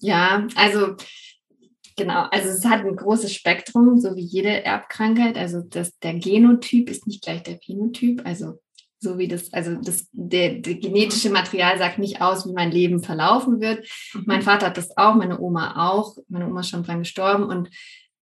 [0.01, 0.97] Ja, also
[2.01, 5.37] genau, also es hat ein großes Spektrum, so wie jede Erbkrankheit.
[5.37, 8.23] Also das, der Genotyp ist nicht gleich der Phänotyp.
[8.25, 8.61] Also
[8.99, 13.03] so wie das, also das, der, der genetische Material sagt nicht aus, wie mein Leben
[13.03, 13.87] verlaufen wird.
[14.27, 16.17] Mein Vater hat das auch, meine Oma auch.
[16.29, 17.69] Meine Oma ist schon dran gestorben und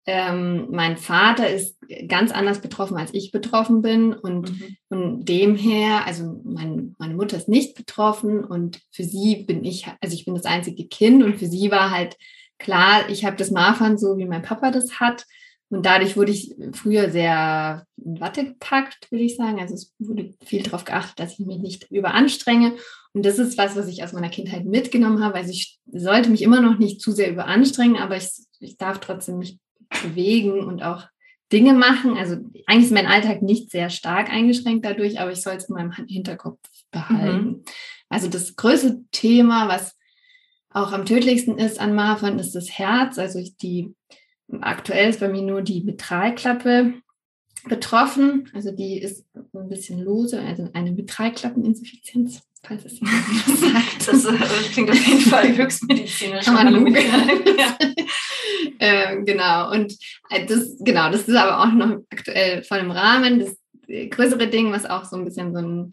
[0.06, 4.14] ähm, mein Vater ist ganz anders betroffen, als ich betroffen bin.
[4.14, 4.78] Und Mhm.
[4.90, 9.88] von dem her, also mein, meine Mutter ist nicht betroffen und für sie bin ich,
[10.02, 12.18] also ich bin das einzige Kind und für sie war halt
[12.64, 15.26] klar, ich habe das Marfan so, wie mein Papa das hat.
[15.70, 19.60] Und dadurch wurde ich früher sehr in Watte gepackt, würde ich sagen.
[19.60, 22.76] Also es wurde viel darauf geachtet, dass ich mich nicht überanstrenge.
[23.14, 25.36] Und das ist was, was ich aus meiner Kindheit mitgenommen habe.
[25.36, 29.40] Also ich sollte mich immer noch nicht zu sehr überanstrengen, aber ich, ich darf trotzdem
[29.40, 29.60] mich
[30.04, 31.08] bewegen und auch
[31.52, 32.18] Dinge machen.
[32.18, 35.76] Also eigentlich ist mein Alltag nicht sehr stark eingeschränkt dadurch, aber ich soll es in
[35.76, 36.60] meinem Hinterkopf
[36.92, 37.64] behalten.
[38.10, 39.98] Also das größte Thema, was
[40.74, 43.18] auch am tödlichsten ist an Marfan, ist das Herz.
[43.20, 43.94] Also die
[44.62, 46.94] aktuell ist bei mir nur die Mitralklappe
[47.66, 48.50] betroffen.
[48.54, 53.24] Also die ist ein bisschen lose, also eine Mitralklappeninsuffizienz, falls es jemand
[53.58, 54.08] sagt.
[54.08, 56.46] Das äh, klingt auf jeden Fall höchstmedizinisch.
[56.46, 57.06] Kann man googeln.
[57.58, 57.78] ja.
[58.80, 59.96] ähm, genau, und
[60.30, 63.40] äh, das, genau, das ist aber auch noch aktuell voll im Rahmen.
[63.40, 63.56] Das
[63.88, 65.92] äh, größere Ding, was auch so ein bisschen so ein,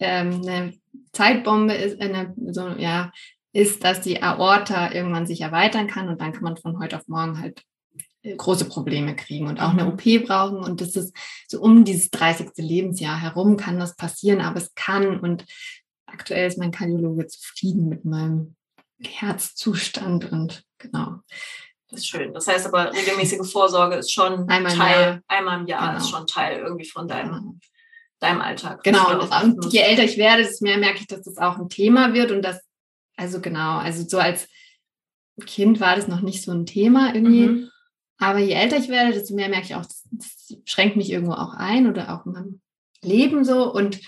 [0.00, 0.72] ähm, eine
[1.12, 3.12] Zeitbombe ist, eine, so, ja,
[3.56, 7.08] ist, dass die Aorta irgendwann sich erweitern kann und dann kann man von heute auf
[7.08, 7.62] morgen halt
[8.22, 9.92] äh, große Probleme kriegen und auch eine Mhm.
[9.92, 10.58] OP brauchen.
[10.58, 11.14] Und das ist
[11.48, 12.50] so um dieses 30.
[12.56, 15.18] Lebensjahr herum kann das passieren, aber es kann.
[15.20, 15.44] Und
[16.06, 18.56] aktuell ist mein Kardiologe zufrieden mit meinem
[19.02, 21.16] Herzzustand und genau.
[21.88, 22.34] Das ist schön.
[22.34, 25.20] Das heißt aber, regelmäßige Vorsorge ist schon Einmal im Teil, Jahr.
[25.28, 25.98] einmal im Jahr Genau.
[25.98, 27.60] ist schon Teil irgendwie von deinem,
[28.18, 28.82] deinem Alltag.
[28.82, 32.12] Genau, und, je älter ich werde, desto mehr merke ich, dass das auch ein Thema
[32.12, 32.60] wird und das,
[33.16, 34.48] also genau, also so als
[35.44, 37.70] Kind war das noch nicht so ein Thema irgendwie, Mhm.
[38.18, 40.04] aber je älter ich werde, desto mehr merke ich auch, das,
[40.64, 42.60] schränkt mich irgendwo auch ein oder auch in meinem
[43.02, 44.00] Leben so und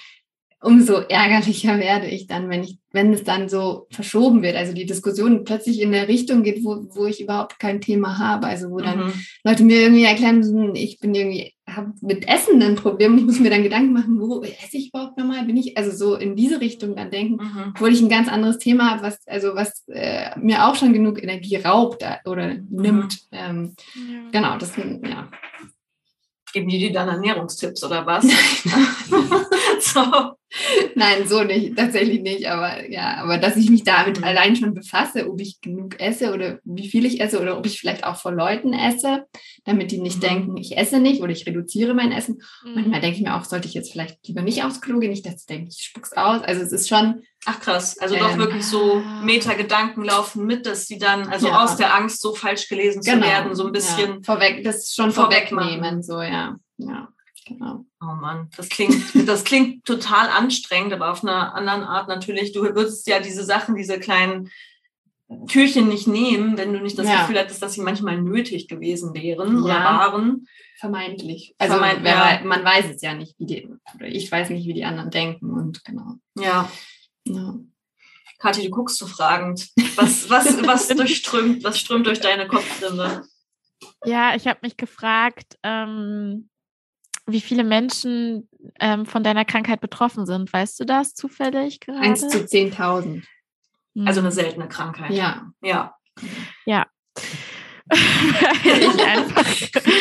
[0.60, 4.86] umso ärgerlicher werde ich dann, wenn ich, wenn es dann so verschoben wird, also die
[4.86, 8.78] Diskussion plötzlich in eine Richtung geht, wo, wo ich überhaupt kein Thema habe, also wo
[8.78, 9.12] dann Mhm.
[9.44, 13.24] Leute mir irgendwie erklären müssen, ich bin irgendwie, habe mit Essen ein Problem und ich
[13.24, 15.44] muss mir dann Gedanken machen, wo esse ich überhaupt nochmal?
[15.46, 17.72] Bin ich, also so in diese Richtung dann denken, Mhm.
[17.74, 21.22] obwohl ich ein ganz anderes Thema habe, was, also was äh, mir auch schon genug
[21.22, 23.20] Energie raubt äh, oder nimmt.
[23.32, 24.30] Ähm, Ja.
[24.30, 25.28] genau, das ja.
[26.52, 28.24] Geben die dir dann Ernährungstipps oder was?
[29.80, 30.37] so.
[30.94, 34.24] Nein, so nicht, tatsächlich nicht, aber ja, aber dass ich mich damit Mhm.
[34.24, 37.78] allein schon befasse, ob ich genug esse oder wie viel ich esse oder ob ich
[37.78, 39.26] vielleicht auch vor Leuten esse,
[39.64, 40.20] damit die nicht Mhm.
[40.22, 42.40] denken, ich esse nicht oder ich reduziere mein Essen.
[42.64, 42.74] Mhm.
[42.74, 45.26] Manchmal denke ich mir auch, sollte ich jetzt vielleicht lieber nicht aufs Klo gehen, nicht,
[45.26, 46.42] dass ich denke, ich spuck's aus.
[46.42, 49.22] Also es ist schon, Ach krass, also doch Ähm, wirklich so ah.
[49.22, 51.62] Meta-Gedanken laufen mit, dass die dann, also Ja.
[51.62, 54.10] aus der Angst, so falsch gelesen zu werden, so ein bisschen.
[54.10, 57.08] ja, vorweg, das schon vorweg vorwegnehmen, so ja, ja,
[57.48, 57.84] genau.
[58.00, 62.52] Oh Mann, das klingt, das klingt total anstrengend, aber auf einer anderen Art natürlich.
[62.52, 64.50] Du würdest ja diese Sachen, diese kleinen
[65.48, 67.20] Türchen nicht nehmen, wenn du nicht das Ja.
[67.22, 69.84] Gefühl hättest, dass sie manchmal nötig gewesen wären oder Ja.
[69.84, 70.46] waren.
[70.78, 71.54] Vermeintlich.
[71.58, 72.40] Also Vermeint- wer, ja.
[72.44, 75.50] man weiß es ja nicht, wie die, oder ich weiß nicht, wie die anderen denken
[75.50, 76.14] und genau.
[76.38, 76.70] Ja,
[77.24, 77.54] Ja.
[78.38, 79.68] Kathi, du guckst so fragend.
[79.96, 83.24] Was, was, was durchströmt, was strömt durch deine Kopfrinde?
[84.04, 86.48] Ja, ich habe mich gefragt, ähm,
[87.28, 88.48] wie viele Menschen
[88.80, 90.52] ähm, von deiner Krankheit betroffen sind.
[90.52, 92.00] Weißt du das zufällig gerade?
[92.00, 93.22] 1 zu 10.000.
[93.94, 94.06] Hm.
[94.06, 95.10] Also eine seltene Krankheit.
[95.12, 95.52] Ja.
[95.62, 95.94] Ja.
[98.64, 99.46] ich einfach.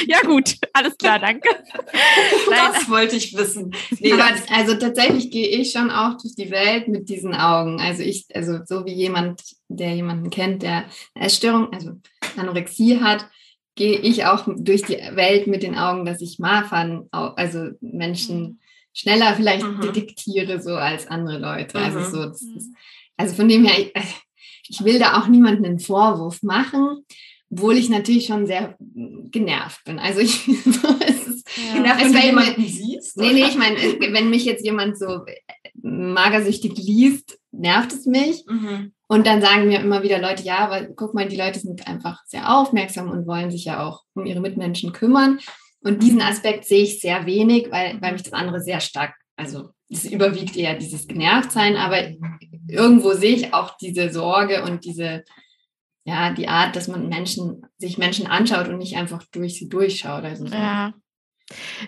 [0.08, 1.48] Ja, gut, alles klar, danke.
[2.50, 3.74] Nein, Das wollte ich wissen.
[4.00, 7.80] Nee, Aber das- also tatsächlich gehe ich schon auch durch die Welt mit diesen Augen.
[7.80, 10.86] Also ich, also so wie jemand, der jemanden kennt, der
[11.16, 11.92] eine Essstörung, also
[12.36, 13.26] Anorexie hat,
[13.78, 18.60] gehe ich auch durch die Welt mit den Augen, dass ich Marfan, also Menschen
[18.94, 19.80] schneller vielleicht Mhm.
[19.82, 21.78] detektiere so als andere Leute.
[21.80, 22.04] Also Mhm.
[22.12, 22.70] so, das ist,
[23.16, 23.94] also von dem her, ich,
[24.70, 27.06] ich will da auch niemandem einen Vorwurf machen,
[27.50, 28.76] obwohl ich natürlich schon sehr
[29.32, 30.00] genervt bin.
[30.00, 30.32] Also ich,
[30.66, 31.74] so ist es, ja.
[31.76, 33.18] Genervt, Es wenn du fällt mir- jemanden siehst?
[33.18, 35.22] Nee, nee, ich meine, wenn mich jetzt jemand so
[35.82, 38.44] magersüchtig liest, nervt es mich.
[38.48, 38.92] Mhm.
[39.08, 42.24] Und dann sagen mir immer wieder Leute, ja, aber guck mal, die Leute sind einfach
[42.26, 45.40] sehr aufmerksam und wollen sich ja auch um ihre Mitmenschen kümmern.
[45.82, 49.70] Und diesen Aspekt sehe ich sehr wenig, weil, weil mich das andere sehr stark also
[49.90, 52.10] es überwiegt eher dieses Genervtsein, aber
[52.68, 55.24] irgendwo sehe ich auch diese Sorge und diese,
[56.04, 60.24] ja, die Art, dass man Menschen, sich Menschen anschaut und nicht einfach durch sie durchschaut.
[60.24, 60.56] Also so.
[60.56, 60.94] Ja.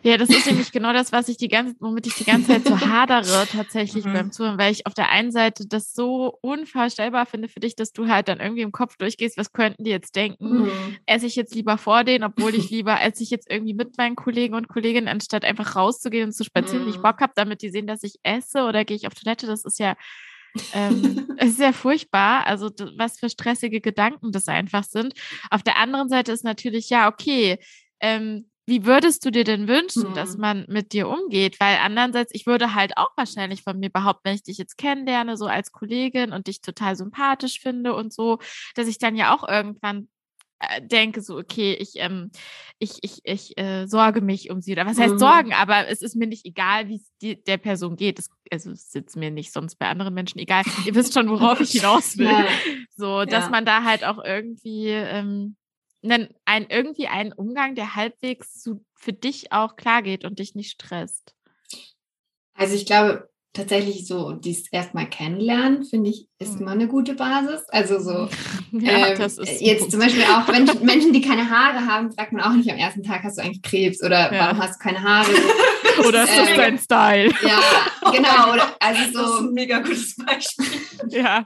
[0.03, 2.65] Ja, das ist nämlich genau das, was ich die ganze, womit ich die ganze Zeit
[2.65, 4.13] so hadere tatsächlich mhm.
[4.13, 7.91] beim Zuhören, weil ich auf der einen Seite das so unvorstellbar finde für dich, dass
[7.91, 10.63] du halt dann irgendwie im Kopf durchgehst, was könnten die jetzt denken?
[10.63, 10.97] Mhm.
[11.05, 14.15] Esse ich jetzt lieber vor denen, obwohl ich lieber esse ich jetzt irgendwie mit meinen
[14.15, 16.87] Kollegen und Kolleginnen, anstatt einfach rauszugehen und zu spazieren, mhm.
[16.87, 16.99] wie ich.
[16.99, 19.47] Bock habe, damit die sehen, dass ich esse oder gehe ich auf Toilette?
[19.47, 19.95] Das ist ja
[20.73, 25.13] ähm, es ist ja furchtbar, also was für stressige Gedanken das einfach sind.
[25.49, 27.57] Auf der anderen Seite ist natürlich, ja, okay,
[27.99, 30.13] ähm, wie würdest du dir denn wünschen, mhm.
[30.13, 31.59] dass man mit dir umgeht?
[31.59, 35.35] Weil andererseits, ich würde halt auch wahrscheinlich von mir behaupten, wenn ich dich jetzt kennenlerne,
[35.35, 38.39] so als Kollegin und dich total sympathisch finde und so,
[38.75, 40.07] dass ich dann ja auch irgendwann
[40.59, 42.31] äh, denke so, okay, ich, ähm,
[42.79, 44.73] ich, ich, ich äh, sorge mich um sie.
[44.73, 45.19] Oder was heißt mhm.
[45.19, 45.53] sorgen?
[45.53, 48.19] Aber es ist mir nicht egal, wie es der Person geht.
[48.19, 50.63] Es, also es ist mir nicht sonst bei anderen Menschen egal.
[50.85, 52.27] Ihr wisst schon, worauf ich hinaus will.
[52.27, 52.47] Ja.
[52.95, 53.49] So, dass ja.
[53.49, 55.55] man da halt auch irgendwie ähm,
[56.03, 60.55] einen, ein, irgendwie einen Umgang, der halbwegs zu, für dich auch klar geht und dich
[60.55, 61.35] nicht stresst?
[62.53, 66.61] Also ich glaube, tatsächlich so dies erstmal kennenlernen, finde ich, ist hm.
[66.61, 67.67] immer eine gute Basis.
[67.69, 68.29] Also so
[68.71, 72.53] ja, ähm, jetzt zum Beispiel auch wenn Menschen, die keine Haare haben, fragt man auch
[72.53, 74.39] nicht am ersten Tag, hast du eigentlich Krebs oder ja.
[74.39, 75.31] warum hast du keine Haare?
[76.07, 77.31] oder ist das dein Style?
[77.41, 77.61] Ja,
[78.11, 78.53] genau.
[78.53, 80.65] Oder, also so, das ist ein mega gutes Beispiel.
[81.09, 81.45] ja.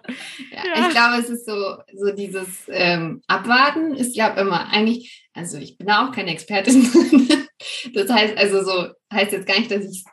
[0.51, 0.87] ja.
[0.87, 5.77] Ich glaube, es ist so, so dieses ähm, Abwarten ist, glaube immer eigentlich, also ich
[5.77, 6.83] bin da auch keine Expertin.
[7.93, 10.03] das heißt, also so heißt jetzt gar nicht, dass ich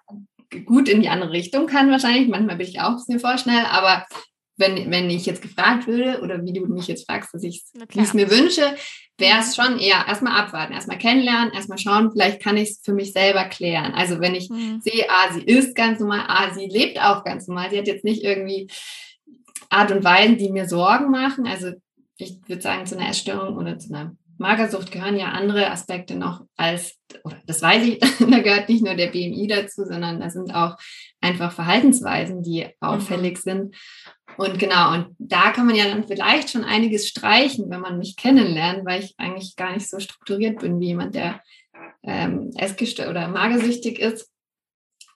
[0.65, 2.29] gut in die andere Richtung kann wahrscheinlich.
[2.29, 4.05] Manchmal bin ich auch ein bisschen vorschnell, aber
[4.57, 7.65] wenn, wenn ich jetzt gefragt würde oder wie du mich jetzt fragst, dass ich
[7.97, 8.77] es mir wünsche,
[9.21, 12.93] wäre es schon eher erstmal abwarten, erstmal kennenlernen, erstmal schauen, vielleicht kann ich es für
[12.93, 13.95] mich selber klären.
[13.95, 14.81] Also wenn ich mhm.
[14.81, 18.05] sehe, ah, sie ist ganz normal, ah, sie lebt auch ganz normal, sie hat jetzt
[18.05, 18.69] nicht irgendwie
[19.69, 21.47] Art und Weisen, die mir Sorgen machen.
[21.47, 21.73] Also
[22.17, 26.43] ich würde sagen, zu einer Essstörung oder zu einer Magersucht gehören ja andere Aspekte noch
[26.57, 30.55] als, oder das weiß ich, da gehört nicht nur der BMI dazu, sondern da sind
[30.55, 30.77] auch
[31.21, 33.43] einfach Verhaltensweisen, die auffällig mhm.
[33.43, 33.77] sind.
[34.37, 38.17] Und genau, und da kann man ja dann vielleicht schon einiges streichen, wenn man mich
[38.17, 41.43] kennenlernt, weil ich eigentlich gar nicht so strukturiert bin wie jemand, der
[42.03, 44.31] ähm, essgestört oder magersüchtig ist.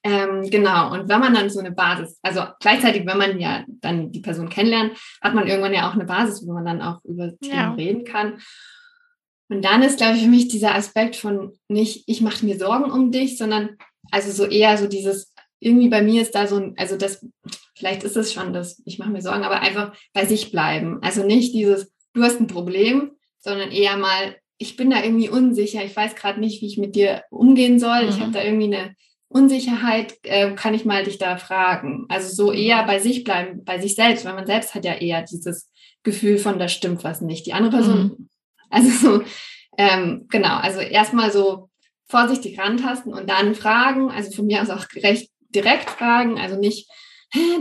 [0.06, 4.12] Ähm, genau, und wenn man dann so eine Basis, also gleichzeitig, wenn man ja dann
[4.12, 7.34] die Person kennenlernt, hat man irgendwann ja auch eine Basis, wo man dann auch über
[7.38, 7.72] Themen ja.
[7.72, 8.38] reden kann.
[9.48, 12.90] Und dann ist, glaube ich, für mich dieser Aspekt von nicht, ich mache mir Sorgen
[12.90, 13.78] um dich, sondern
[14.10, 15.32] also so eher so dieses,
[15.64, 17.26] irgendwie bei mir ist da so ein, also das,
[17.74, 20.98] vielleicht ist es schon das, ich mache mir Sorgen, aber einfach bei sich bleiben.
[21.02, 25.84] Also nicht dieses, du hast ein Problem, sondern eher mal, ich bin da irgendwie unsicher,
[25.84, 28.08] ich weiß gerade nicht, wie ich mit dir umgehen soll, mhm.
[28.08, 28.94] ich habe da irgendwie eine
[29.28, 32.06] Unsicherheit, äh, kann ich mal dich da fragen.
[32.08, 32.58] Also so mhm.
[32.58, 35.70] eher bei sich bleiben, bei sich selbst, weil man selbst hat ja eher dieses
[36.02, 37.46] Gefühl von, da stimmt was nicht.
[37.46, 38.28] Die andere Person mhm.
[38.70, 39.24] Also so,
[39.78, 41.68] ähm, genau, also erstmal so
[42.06, 46.90] vorsichtig rantasten und dann fragen, also von mir aus auch recht direkt fragen, also nicht,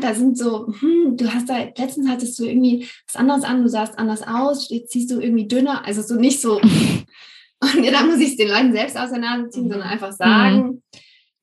[0.02, 3.70] da sind so, hm, du hast da, letztens hattest du irgendwie was anderes an, du
[3.70, 8.04] sahst anders aus, jetzt siehst du irgendwie dünner, also so nicht so, und ja, da
[8.04, 10.84] muss ich es den Leuten selbst aus der Nase ziehen, sondern einfach sagen, mhm.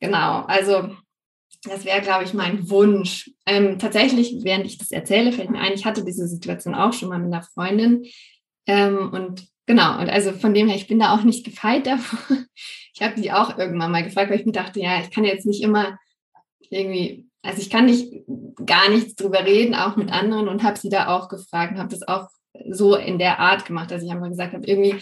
[0.00, 0.90] genau, also
[1.64, 3.30] das wäre, glaube ich, mein Wunsch.
[3.44, 7.10] Ähm, tatsächlich, während ich das erzähle, fällt mir ein, ich hatte diese Situation auch schon
[7.10, 8.06] mal mit einer Freundin
[8.66, 12.18] ähm, und Genau, und also von dem her, ich bin da auch nicht gefeit davor.
[12.92, 15.46] Ich habe die auch irgendwann mal gefragt, weil ich mir dachte, ja, ich kann jetzt
[15.46, 15.96] nicht immer
[16.70, 18.24] irgendwie, also ich kann nicht
[18.64, 21.90] gar nichts drüber reden, auch mit anderen und habe sie da auch gefragt und habe
[21.90, 22.28] das auch
[22.70, 24.96] so in der Art gemacht, dass ich einfach gesagt habe, irgendwie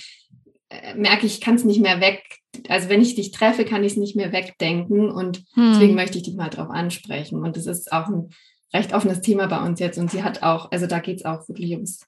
[0.68, 2.22] äh, merke ich, ich kann es nicht mehr weg.
[2.68, 5.72] Also wenn ich dich treffe, kann ich es nicht mehr wegdenken und hm.
[5.72, 7.42] deswegen möchte ich dich mal drauf ansprechen.
[7.42, 8.30] Und das ist auch ein
[8.74, 11.48] recht offenes Thema bei uns jetzt und sie hat auch, also da geht es auch
[11.48, 12.00] wirklich ums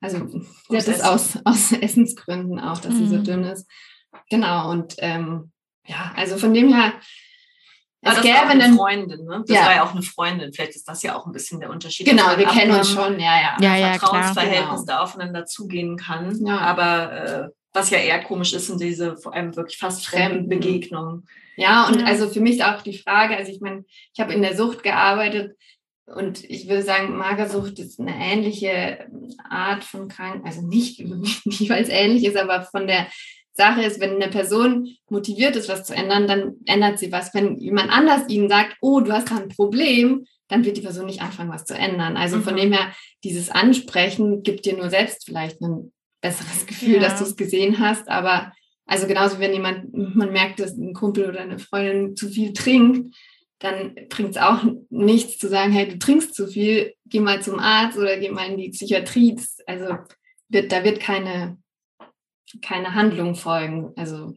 [0.00, 0.26] also
[0.68, 2.98] sie hat es aus, aus Essensgründen auch, dass mhm.
[2.98, 3.24] sie so mhm.
[3.24, 3.68] dünn ist.
[4.28, 5.52] Genau, und ähm,
[5.86, 6.94] ja, also von dem her,
[8.02, 9.44] es ja, gäbe eine Freundin, ne?
[9.46, 9.66] Das ja.
[9.66, 10.52] war ja auch eine Freundin.
[10.52, 12.06] Vielleicht ist das ja auch ein bisschen der Unterschied.
[12.06, 13.56] Genau, wir kennen uns schon, ja, ja.
[13.60, 14.84] ja, ja Vertrauensverhältnis genau.
[14.86, 16.34] da aufeinander zugehen kann.
[16.46, 16.58] Ja.
[16.58, 21.26] Aber äh, was ja eher komisch ist, sind diese vor allem wirklich fast fremden Begegnungen.
[21.56, 22.06] Ja, und ja.
[22.06, 23.84] also für mich auch die Frage, also ich meine,
[24.14, 25.56] ich habe in der Sucht gearbeitet,
[26.14, 29.06] und ich würde sagen, Magersucht ist eine ähnliche
[29.48, 33.06] Art von Krankheit, also nicht, nicht weil es ähnlich ist, aber von der
[33.52, 37.34] Sache ist, wenn eine Person motiviert ist, was zu ändern, dann ändert sie was.
[37.34, 41.06] Wenn jemand anders ihnen sagt, oh, du hast da ein Problem, dann wird die Person
[41.06, 42.16] nicht anfangen, was zu ändern.
[42.16, 42.42] Also mhm.
[42.42, 42.92] von dem her,
[43.24, 47.00] dieses Ansprechen gibt dir nur selbst vielleicht ein besseres Gefühl, ja.
[47.00, 48.08] dass du es gesehen hast.
[48.08, 48.52] Aber
[48.86, 53.14] also genauso, wenn jemand, man merkt, dass ein Kumpel oder eine Freundin zu viel trinkt,
[53.60, 57.60] dann bringt es auch nichts zu sagen, hey, du trinkst zu viel, geh mal zum
[57.60, 59.38] Arzt oder geh mal in die Psychiatrie.
[59.66, 59.96] Also
[60.48, 61.58] wird, da wird keine,
[62.62, 63.92] keine Handlung folgen.
[63.96, 64.34] Also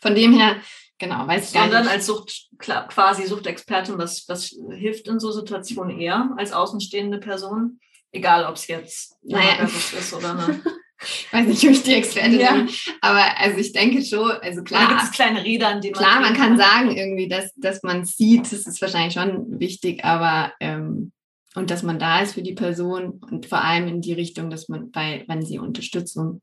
[0.00, 0.56] von dem her,
[0.98, 5.98] genau, weiß ich gar Sondern als Sucht, quasi Suchtexpertin, was, was hilft in so Situationen
[5.98, 7.80] eher als außenstehende Person?
[8.12, 9.64] Egal, ob es jetzt naja.
[9.64, 10.62] ist oder eine
[11.02, 12.54] ich weiß nicht, ob ich die Expertin ja.
[12.54, 14.84] bin, aber also ich denke schon, also klar.
[14.84, 16.02] Da gibt es kleine Räder, an denen man.
[16.02, 20.52] Klar, man kann sagen irgendwie, dass, dass man sieht, das ist wahrscheinlich schon wichtig, aber
[20.60, 21.12] ähm,
[21.54, 24.68] und dass man da ist für die Person und vor allem in die Richtung, dass
[24.68, 26.42] man bei, wenn sie Unterstützung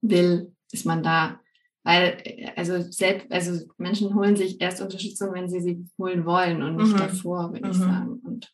[0.00, 1.40] will, ist man da.
[1.84, 2.20] Weil,
[2.56, 6.92] also selbst, also Menschen holen sich erst Unterstützung, wenn sie sie holen wollen und nicht
[6.92, 6.98] mhm.
[6.98, 7.70] davor, würde mhm.
[7.70, 8.20] ich sagen.
[8.24, 8.52] Und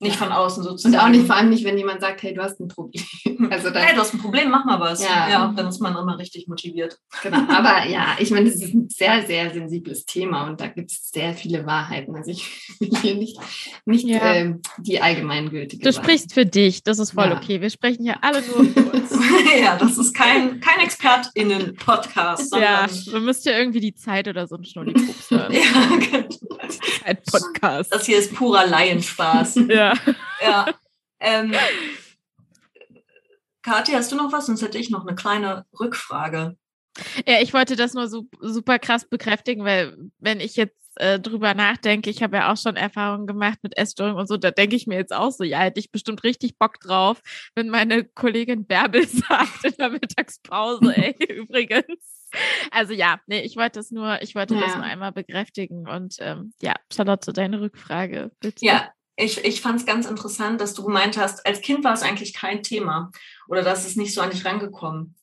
[0.00, 0.94] nicht von außen sozusagen.
[0.94, 3.04] Und auch nicht, vor allem nicht, wenn jemand sagt, hey, du hast ein Problem.
[3.50, 5.02] Also dann, hey, du hast ein Problem, mach mal was.
[5.02, 5.28] Ja.
[5.28, 6.98] ja, dann ist man immer richtig motiviert.
[7.22, 10.90] Genau, aber ja, ich meine, das ist ein sehr, sehr sensibles Thema und da gibt
[10.90, 12.14] es sehr viele Wahrheiten.
[12.14, 12.44] Also ich
[12.78, 13.38] will hier nicht,
[13.86, 14.34] nicht ja.
[14.34, 15.82] ähm, die allgemeingültige.
[15.82, 17.36] Du sprichst für dich, das ist voll ja.
[17.36, 17.62] okay.
[17.62, 19.10] Wir sprechen hier alle nur für uns.
[19.60, 22.54] ja, das ist kein, kein ExpertInnen-Podcast.
[22.56, 25.52] Ja, man müsste ja irgendwie die Zeit oder so einen Schnulli-Pups hören.
[25.52, 26.28] ja, genau.
[27.04, 27.92] Ein Podcast.
[27.92, 29.60] Das hier ist purer Laienspaß.
[29.68, 29.89] Ja.
[30.42, 30.66] Ja.
[31.20, 31.54] Ähm,
[33.62, 34.46] Kathi, hast du noch was?
[34.46, 36.56] Sonst hätte ich noch eine kleine Rückfrage.
[37.26, 41.54] Ja, ich wollte das nur so, super krass bekräftigen, weil wenn ich jetzt äh, drüber
[41.54, 44.86] nachdenke, ich habe ja auch schon Erfahrungen gemacht mit Essstörungen und so, da denke ich
[44.86, 47.20] mir jetzt auch so, ja, hätte ich bestimmt richtig Bock drauf,
[47.54, 51.84] wenn meine Kollegin Bärbel sagt in der Mittagspause, ey, übrigens.
[52.70, 54.60] Also ja, nee, ich wollte das nur, ich wollte ja.
[54.60, 58.64] das nur einmal bekräftigen und ähm, ja, Charlotte, deine Rückfrage, bitte.
[58.64, 62.02] Ja, ich, ich fand es ganz interessant, dass du gemeint hast, als Kind war es
[62.02, 63.10] eigentlich kein Thema
[63.48, 65.16] oder dass es nicht so an dich rangekommen.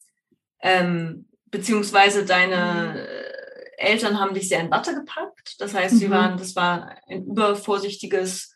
[0.61, 3.27] Ähm, beziehungsweise deine mhm.
[3.77, 5.55] Eltern haben dich sehr in Watte gepackt.
[5.59, 5.99] Das heißt, mhm.
[5.99, 8.55] sie waren, das war ein übervorsichtiges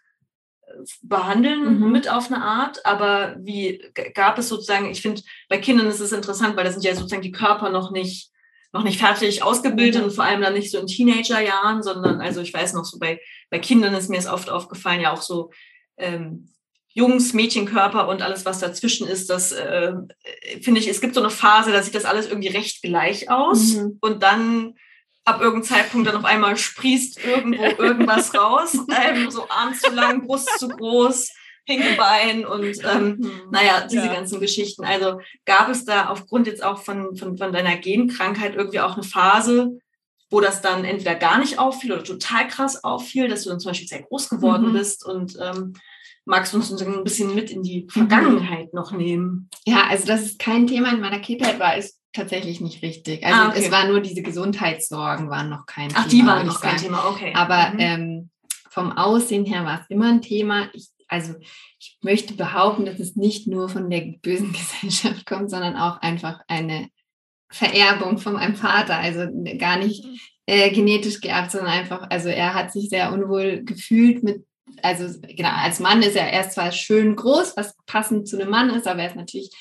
[0.61, 1.91] äh, Behandeln mhm.
[1.91, 3.83] mit auf eine Art, aber wie
[4.13, 7.21] gab es sozusagen, ich finde, bei Kindern ist es interessant, weil da sind ja sozusagen
[7.21, 8.31] die Körper noch nicht
[8.74, 10.07] noch nicht fertig ausgebildet mhm.
[10.07, 13.19] und vor allem dann nicht so in Teenagerjahren, sondern also ich weiß noch so bei,
[13.49, 15.51] bei Kindern ist mir es oft aufgefallen, ja auch so
[15.97, 16.49] ähm,
[16.93, 19.93] Jungs, Mädchenkörper und alles, was dazwischen ist, das äh,
[20.61, 23.76] finde ich, es gibt so eine Phase, da sieht das alles irgendwie recht gleich aus
[23.76, 23.97] mhm.
[24.01, 24.76] und dann
[25.24, 30.26] ab irgendeinem Zeitpunkt dann auf einmal sprießt irgendwo irgendwas raus, ähm, so Arm zu lang,
[30.26, 31.32] Brust zu groß,
[31.72, 33.32] Hinkebein und ähm, mhm.
[33.51, 34.13] naja, diese ja.
[34.13, 34.84] ganzen Geschichten.
[34.84, 39.03] Also gab es da aufgrund jetzt auch von, von, von deiner Genkrankheit irgendwie auch eine
[39.03, 39.80] Phase,
[40.30, 43.72] wo das dann entweder gar nicht auffiel oder total krass auffiel, dass du dann zum
[43.72, 44.74] Beispiel sehr groß geworden mhm.
[44.74, 45.74] bist und ähm,
[46.26, 48.80] magst du uns ein bisschen mit in die Vergangenheit mhm.
[48.80, 49.49] noch nehmen?
[49.65, 53.26] Ja, also dass es kein Thema in meiner Kindheit war, ist tatsächlich nicht richtig.
[53.26, 53.63] Also ah, okay.
[53.63, 56.07] es war nur diese Gesundheitssorgen waren noch kein Ach, Thema.
[56.07, 57.34] Ach, die waren noch kein Thema, okay.
[57.36, 57.80] Aber mhm.
[57.80, 58.30] ähm,
[58.69, 60.69] vom Aussehen her war es immer ein Thema.
[60.74, 61.36] Ich also
[61.78, 66.39] ich möchte behaupten, dass es nicht nur von der bösen Gesellschaft kommt, sondern auch einfach
[66.47, 66.88] eine
[67.51, 68.97] Vererbung von meinem Vater.
[68.97, 70.05] Also gar nicht
[70.45, 74.45] äh, genetisch geerbt, sondern einfach, also er hat sich sehr unwohl gefühlt mit,
[74.82, 78.70] also genau, als Mann ist er erst zwar schön groß, was passend zu einem Mann
[78.70, 79.51] ist, aber er ist natürlich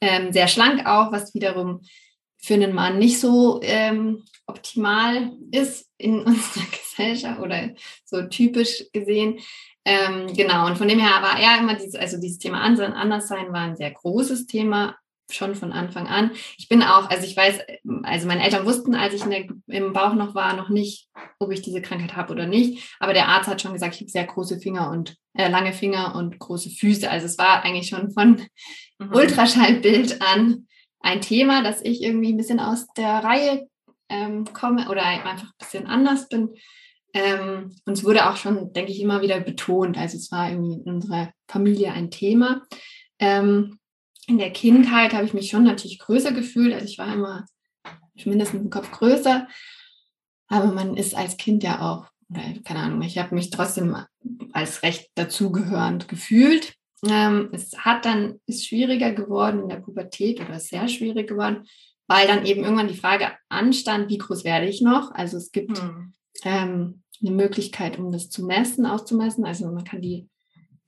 [0.00, 1.80] ähm, sehr schlank auch, was wiederum
[2.38, 7.70] für einen Mann nicht so ähm, optimal ist in unserer Gesellschaft oder
[8.04, 9.40] so typisch gesehen.
[9.88, 13.60] Ähm, genau, und von dem her war er immer dieses, also dieses Thema Anderssein war
[13.60, 14.96] ein sehr großes Thema,
[15.30, 16.32] schon von Anfang an.
[16.58, 17.60] Ich bin auch, also ich weiß,
[18.02, 21.08] also meine Eltern wussten, als ich der, im Bauch noch war, noch nicht,
[21.38, 22.96] ob ich diese Krankheit habe oder nicht.
[22.98, 26.16] Aber der Arzt hat schon gesagt, ich habe sehr große Finger und äh, lange Finger
[26.16, 27.08] und große Füße.
[27.08, 28.42] Also es war eigentlich schon von
[28.98, 29.12] mhm.
[29.12, 30.66] Ultraschallbild an
[31.00, 33.68] ein Thema, dass ich irgendwie ein bisschen aus der Reihe
[34.08, 36.50] ähm, komme oder einfach ein bisschen anders bin.
[37.16, 39.96] Ähm, und es wurde auch schon, denke ich, immer wieder betont.
[39.96, 42.62] Also es war irgendwie in unserer Familie ein Thema.
[43.18, 43.78] Ähm,
[44.26, 46.74] in der Kindheit habe ich mich schon natürlich größer gefühlt.
[46.74, 47.46] Also ich war immer
[48.24, 49.48] mindestens einen Kopf größer.
[50.48, 52.06] Aber man ist als Kind ja auch,
[52.64, 53.96] keine Ahnung, ich habe mich trotzdem
[54.52, 56.74] als recht dazugehörend gefühlt.
[57.08, 61.64] Ähm, es hat dann, ist schwieriger geworden in der Pubertät oder sehr schwierig geworden,
[62.08, 65.12] weil dann eben irgendwann die Frage anstand, wie groß werde ich noch?
[65.12, 66.14] Also es gibt hm.
[66.44, 69.44] ähm, eine Möglichkeit, um das zu messen, auszumessen.
[69.44, 70.28] Also man kann die,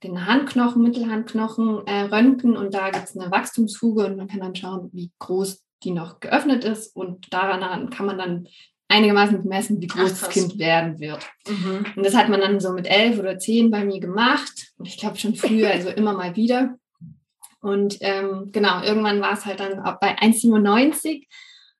[0.03, 4.55] den Handknochen, Mittelhandknochen äh, röntgen und da gibt es eine Wachstumsfuge und man kann dann
[4.55, 8.47] schauen, wie groß die noch geöffnet ist und daran kann man dann
[8.89, 11.25] einigermaßen messen, wie groß Ach, das Kind werden wird.
[11.47, 11.85] Mhm.
[11.95, 14.73] Und das hat man dann so mit elf oder zehn bei mir gemacht.
[14.77, 16.75] Und ich glaube schon früher, also immer mal wieder.
[17.61, 21.27] Und ähm, genau, irgendwann war es halt dann bei 1,97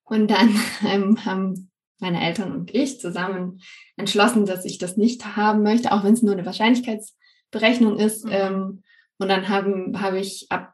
[0.04, 0.56] und dann
[0.88, 1.69] ähm, haben
[2.00, 3.62] meine Eltern und ich zusammen
[3.98, 8.26] entschlossen, dass ich das nicht haben möchte, auch wenn es nur eine Wahrscheinlichkeitsberechnung ist.
[8.26, 8.32] Mhm.
[8.32, 8.84] Ähm,
[9.18, 10.74] und dann haben, habe ich ab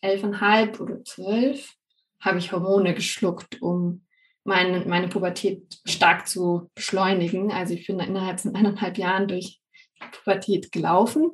[0.00, 1.74] elfeinhalb oder zwölf
[2.20, 4.04] habe ich Hormone geschluckt, um
[4.44, 7.50] meine, meine Pubertät stark zu beschleunigen.
[7.50, 9.60] Also ich bin innerhalb von eineinhalb Jahren durch
[10.12, 11.30] Pubertät gelaufen.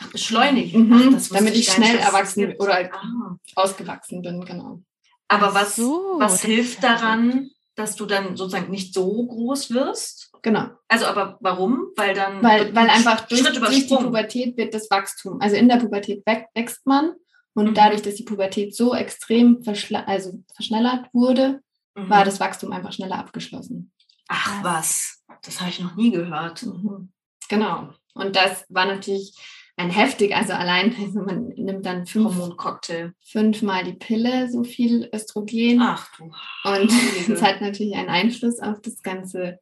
[0.00, 0.88] Ach, beschleunigen.
[0.88, 3.36] Mhm, Ach, damit ich nicht, schnell es erwachsen oder Ah.
[3.56, 4.82] ausgewachsen bin, genau.
[5.28, 7.50] Aber was, so, was hilft daran,
[7.80, 10.30] dass du dann sozusagen nicht so groß wirst?
[10.42, 10.68] Genau.
[10.88, 11.88] Also, aber warum?
[11.96, 12.42] Weil dann.
[12.42, 13.94] Weil, weil ein einfach durch, durch die.
[13.94, 17.12] Pubertät wird das Wachstum, also in der Pubertät wächst man
[17.54, 17.74] und Mhm.
[17.74, 21.60] dadurch, dass die Pubertät so extrem verschla also verschnellert wurde,
[21.96, 22.08] Mhm.
[22.08, 23.92] war das Wachstum einfach schneller abgeschlossen.
[24.28, 26.62] Ach was, das habe ich noch nie gehört.
[26.62, 27.12] Mhm.
[27.48, 27.90] Genau.
[28.14, 29.34] Und das war natürlich
[29.80, 33.12] ein heftig, also allein, also man nimmt dann fünf, Hormoncocktail.
[33.24, 35.80] fünfmal die Pille, so viel Östrogen.
[35.80, 36.24] Ach du.
[36.24, 36.90] Und
[37.28, 39.58] das hat natürlich einen Einfluss auf das ganze,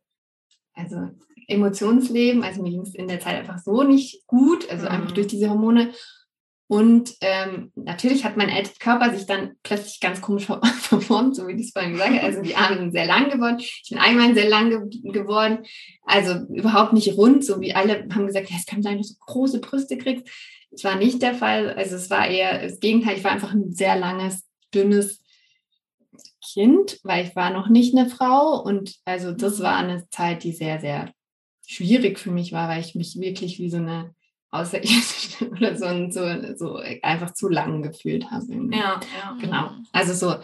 [0.74, 1.10] also
[1.46, 2.42] Emotionsleben.
[2.44, 4.90] Also mir ging es in der Zeit einfach so nicht gut, also Mhm.
[4.92, 5.92] einfach durch diese Hormone.
[6.68, 11.52] Und ähm, natürlich hat mein Körper sich dann plötzlich ganz komisch ver- verformt, so wie
[11.54, 12.22] ich es vorhin gesagt habe.
[12.22, 13.56] Also die Arme sind sehr lang geworden.
[13.58, 15.64] Ich bin allgemein sehr lang ge geworden.
[16.04, 19.14] Also überhaupt nicht rund, so wie alle haben gesagt, ja, es kann sein, dass du
[19.18, 20.28] große Brüste kriegst.
[20.70, 21.72] Das war nicht der Fall.
[21.72, 23.16] Also es war eher das Gegenteil.
[23.16, 25.22] Ich war einfach ein sehr langes, dünnes
[26.52, 28.60] Kind, weil ich war noch nicht eine Frau.
[28.62, 31.14] Und also das war eine Zeit, die sehr, sehr
[31.66, 34.14] schwierig für mich war, weil ich mich wirklich wie so eine
[34.50, 36.22] Außerirdische oder so, ein- so,
[36.56, 38.44] so einfach zu lang gefühlt habe.
[38.72, 39.36] Ja, ja.
[39.40, 39.70] Genau.
[39.92, 40.36] Also so,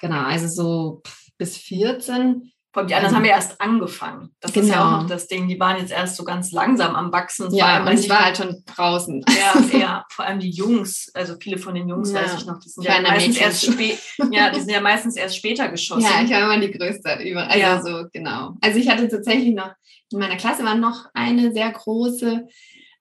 [0.00, 1.02] genau, also so
[1.38, 2.52] bis 14.
[2.72, 4.30] Vor allem die anderen Also- haben ja erst angefangen.
[4.40, 4.84] Das ist ja Genau.
[4.86, 5.48] auch noch das Ding.
[5.48, 7.52] Die waren jetzt erst so ganz langsam am Wachsen.
[7.52, 9.24] Ja, und ich war halt schon draußen.
[9.28, 12.22] Ja, ja, vor allem die Jungs, also viele von den Jungs Ja.
[12.22, 13.98] weiß ich noch, die sind ja meistens erst spät,
[14.30, 16.02] ja, die sind ja meistens erst später geschossen.
[16.02, 17.46] Ja, ich war immer die Größte über.
[17.48, 17.82] Also Ja.
[17.82, 18.54] so, genau.
[18.60, 19.72] Also ich hatte tatsächlich noch,
[20.12, 22.46] in meiner Klasse war noch eine sehr große,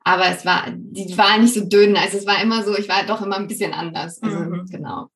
[0.04, 1.97] aber es war, die war nicht so dünn.
[1.97, 4.22] Also es war immer so, ich war doch immer ein bisschen anders.
[4.22, 4.66] Also Mhm.
[4.70, 5.10] genau.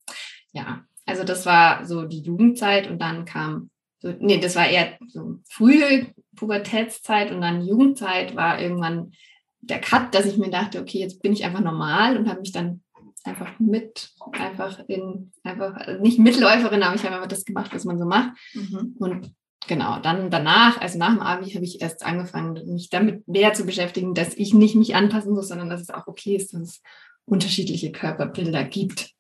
[0.52, 0.84] Ja.
[1.06, 3.70] Also das war so die Jugendzeit und dann kam
[4.00, 9.14] so, nee, das war eher so frühe Pubertätszeit und dann Jugendzeit war irgendwann
[9.62, 12.52] der Cut, dass ich mir dachte, okay, jetzt bin ich einfach normal und habe mich
[12.52, 12.82] dann
[13.24, 17.86] einfach mit, einfach in, einfach, also nicht Mitläuferin, aber ich habe einfach das gemacht, was
[17.86, 18.32] man so macht.
[18.54, 18.96] Mhm.
[19.00, 19.34] Und
[19.68, 23.66] genau, dann danach, also nach dem Abi, habe ich erst angefangen, mich damit mehr zu
[23.66, 26.82] beschäftigen, dass ich nicht mich anpassen muss, sondern dass es auch okay ist, dass es
[27.26, 29.12] unterschiedliche Körperbilder gibt.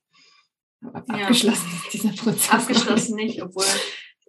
[0.85, 1.23] Aber Ja.
[1.23, 2.49] abgeschlossen ist dieser Prozess.
[2.51, 3.63] Abgeschlossen nicht, obwohl.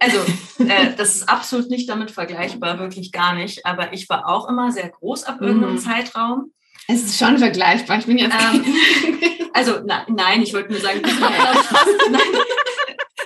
[0.01, 0.19] Also,
[0.59, 3.65] äh, das ist absolut nicht damit vergleichbar, wirklich gar nicht.
[3.65, 5.79] Aber ich war auch immer sehr groß ab irgendeinem Mhm.
[5.79, 6.53] Zeitraum.
[6.89, 7.99] Es ist schon vergleichbar.
[7.99, 8.65] Ich bin jetzt Ähm,
[9.57, 11.31] Also, na, nein, ich wollte nur sagen, ich war,
[12.11, 12.21] nein,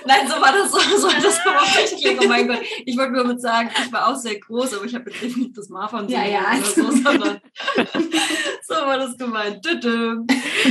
[0.09, 2.19] nein, so war das, so soll das überhaupt nicht klingen.
[2.23, 2.61] Oh mein Gott.
[2.85, 5.57] Ich wollte nur mit sagen, ich war auch sehr groß, aber ich habe jetzt nicht
[5.57, 6.41] das Marfan Ja, ja.
[6.57, 7.39] oder so, sondern
[8.67, 9.65] so war das gemeint.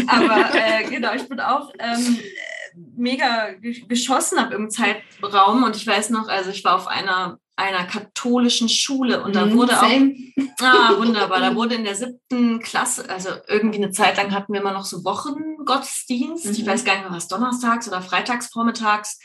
[0.06, 2.18] Aber äh, genau, ich bin auch ähm,
[2.96, 7.38] mega ge- geschossen ab im Zeitraum und ich weiß noch, also ich war auf einer
[7.58, 10.14] einer katholischen Schule und da Mhm, wurde auch same.
[10.60, 11.40] Ah, wunderbar.
[11.40, 14.84] Da wurde in der siebten Klasse, also irgendwie eine Zeit lang hatten wir immer noch
[14.84, 16.46] so Wochengottesdienst.
[16.46, 16.66] Ich Mhm.
[16.66, 19.18] weiß gar nicht mehr, was donnerstags oder freitags vormittags.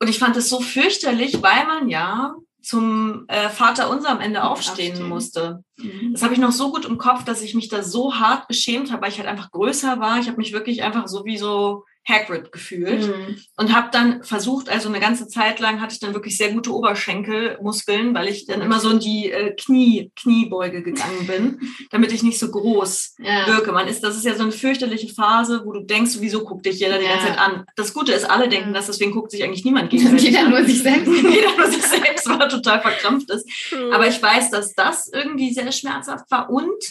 [0.00, 4.42] Und ich fand es so fürchterlich, weil man ja zum äh, Vater unser am Ende
[4.42, 5.08] aufstehen, Aufstehen.
[5.08, 5.64] musste.
[5.76, 6.12] Mhm.
[6.12, 8.90] Das habe ich noch so gut im Kopf, dass ich mich da so hart beschämt
[8.90, 10.18] habe, weil ich halt einfach größer war.
[10.18, 13.36] Ich habe mich wirklich einfach so wie so Hagrid gefühlt Mhm.
[13.56, 16.70] und habe dann versucht, also eine ganze Zeit lang hatte ich dann wirklich sehr gute
[16.74, 22.22] Oberschenkelmuskeln, weil ich dann immer so in die äh, Knie, Kniebeuge gegangen bin, damit ich
[22.22, 23.46] nicht so groß Ja.
[23.46, 23.72] wirke.
[23.72, 26.78] Man ist, das ist ja so eine fürchterliche Phase, wo du denkst, wieso guckt dich
[26.80, 27.12] jeder die Ja.
[27.16, 27.64] ganze Zeit an?
[27.76, 28.74] Das Gute ist, alle denken Ja.
[28.74, 30.50] das, deswegen guckt sich eigentlich niemand gegenseitig Jeder an.
[30.50, 31.06] nur sich selbst.
[31.10, 33.48] Jeder nur sich selbst, weil er total verkrampft ist.
[33.92, 36.50] Aber ich weiß, dass das irgendwie sehr schmerzhaft war.
[36.50, 36.82] Und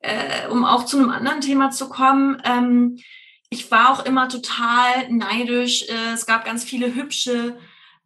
[0.00, 2.98] äh, um auch zu einem anderen Thema zu kommen, ähm,
[3.50, 5.84] ich war auch immer total neidisch.
[5.88, 7.58] Äh, es gab ganz viele hübsche,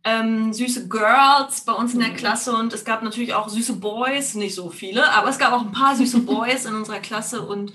[0.04, 2.16] ähm, süße Girls bei uns in der Mhm.
[2.16, 5.60] Klasse und es gab natürlich auch süße Boys, nicht so viele, aber es gab auch
[5.62, 7.72] ein paar süße Boys in unserer Klasse und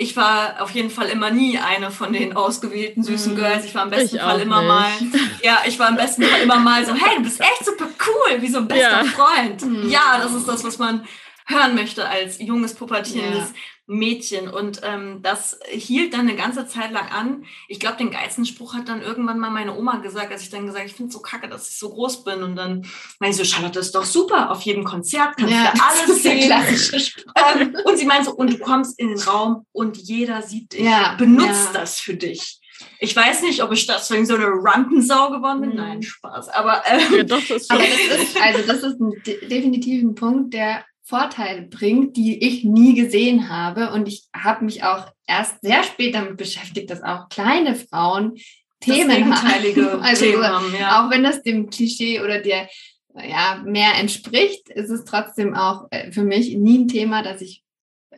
[0.00, 3.36] ich war auf jeden Fall immer nie eine von den ausgewählten süßen Mhm.
[3.36, 3.64] Girls.
[3.64, 5.12] Ich war im besten Ich Fall immer nicht.
[5.12, 7.86] mal, ja, ich war im besten Fall immer mal so, hey, du bist echt super
[8.06, 9.04] cool, wie so ein bester Ja.
[9.04, 9.62] Freund.
[9.64, 9.88] Mhm.
[9.88, 11.04] Ja, das ist das, was man
[11.46, 13.54] hören möchte als junges, pubertierendes Ja.
[13.88, 14.48] Mädchen.
[14.48, 17.44] Und ähm, das hielt dann eine ganze Zeit lang an.
[17.66, 20.66] Ich glaube, den geilsten Spruch hat dann irgendwann mal meine Oma gesagt, als ich dann
[20.66, 22.42] gesagt ich finde es so kacke, dass ich so groß bin.
[22.42, 22.86] Und dann
[23.18, 24.50] meine ich so, Charlotte, ist doch super.
[24.50, 26.46] Auf jedem Konzert kannst Ja, du das alles ist der sehen.
[26.46, 27.32] klassische Spruch.
[27.54, 30.80] Ähm, und sie meint so, und du kommst in den Raum und jeder sieht dich.
[30.82, 31.80] Ja, Benutzt ja.
[31.80, 32.60] das für dich.
[33.00, 35.70] Ich weiß nicht, ob ich deswegen so eine Rampensau geworden bin.
[35.70, 35.76] Mhm.
[35.76, 36.48] Nein, Spaß.
[36.50, 39.48] Aber ähm, Ja, doch, das ist Aber schon das ist, also das ist ein de
[39.48, 43.92] definitiv ein Punkt, der Vorteile bringt, die ich nie gesehen habe.
[43.92, 48.34] Und ich habe mich auch erst sehr spät damit beschäftigt, dass auch kleine Frauen
[48.80, 50.02] Themen haben.
[50.02, 51.06] Also Themen haben, ja.
[51.06, 52.68] auch wenn das dem Klischee oder der
[53.14, 57.64] ja, mehr entspricht, ist es trotzdem auch äh, für mich nie ein Thema, dass ich,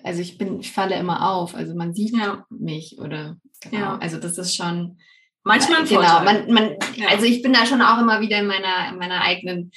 [0.03, 1.55] also ich bin, ich falle immer auf.
[1.55, 2.45] Also man sieht Ja.
[2.51, 3.79] mich oder genau.
[3.79, 3.99] Ja.
[3.99, 4.99] Also das ist schon
[5.43, 6.25] Manchmal ein genau, Vorteil.
[6.25, 7.09] man, man, Ja.
[7.09, 9.71] also ich bin da schon auch immer wieder in meiner, in meiner eigenen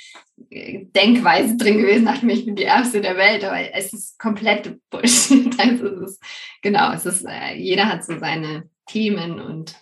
[0.96, 4.80] Denkweise drin gewesen, dachte mir, ich bin die Erste der Welt, aber es ist komplett
[4.90, 5.54] Bullshit.
[5.60, 6.24] Also es ist,
[6.62, 9.76] genau, es ist, äh, jeder hat so seine Themen und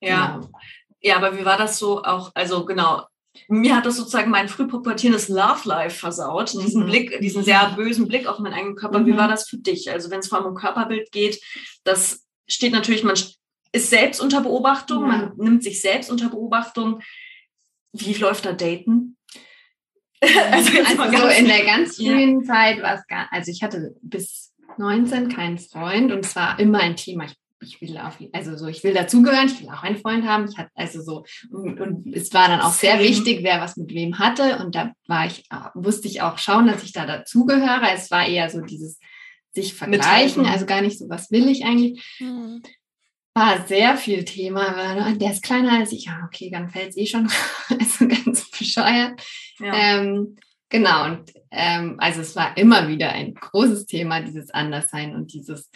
[0.00, 0.36] ja.
[0.36, 0.48] genau.
[1.00, 2.32] ja, aber wie war das so auch?
[2.34, 3.04] Also genau,
[3.48, 6.86] mir hat das sozusagen mein früh pubertierendes Love Life versaut, diesen Mhm.
[6.86, 9.06] Blick, diesen sehr bösen Blick auf meinen eigenen Körper.
[9.06, 9.16] Wie Mhm.
[9.18, 9.90] war das für dich?
[9.90, 11.40] Also wenn es vor allem um Körperbild geht,
[11.84, 13.14] das steht natürlich, man
[13.72, 15.06] ist selbst unter Beobachtung, Ja.
[15.08, 17.00] man nimmt sich selbst unter Beobachtung.
[17.92, 19.16] Wie läuft da Daten?
[20.50, 22.12] Also, mal so in der ganz Ja.
[22.12, 26.58] frühen Zeit war es gar, also ich hatte bis 19 keinen Freund und es war
[26.58, 27.24] immer ein Thema.
[27.24, 30.46] Ich, ich will auf, also so, ich will dazugehören, ich will auch einen Freund haben.
[30.48, 33.92] Ich hatte also so, und, und es war dann auch sehr wichtig, wer was mit
[33.94, 34.58] wem hatte.
[34.64, 37.90] Und da war ich, äh, musste ich auch schauen, dass ich da dazugehöre.
[37.94, 38.98] Es war eher so dieses
[39.52, 42.62] sich vergleichen, also gar nicht so, was will ich eigentlich Hm.
[43.34, 44.76] war sehr viel Thema.
[44.76, 46.04] weil Der ist kleiner als ich.
[46.04, 47.28] Ja, okay, dann fällt es eh schon.
[47.80, 49.20] Also ganz bescheuert.
[49.58, 49.72] Ja.
[49.74, 50.36] Ähm,
[50.68, 55.70] genau, und ähm, also es war immer wieder ein großes Thema, dieses Anderssein und dieses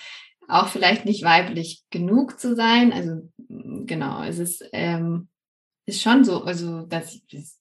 [0.48, 2.92] auch vielleicht nicht weiblich genug zu sein.
[2.92, 5.28] Also mm, genau, es ist, ähm,
[5.86, 7.58] ist schon so, also dass ich, das-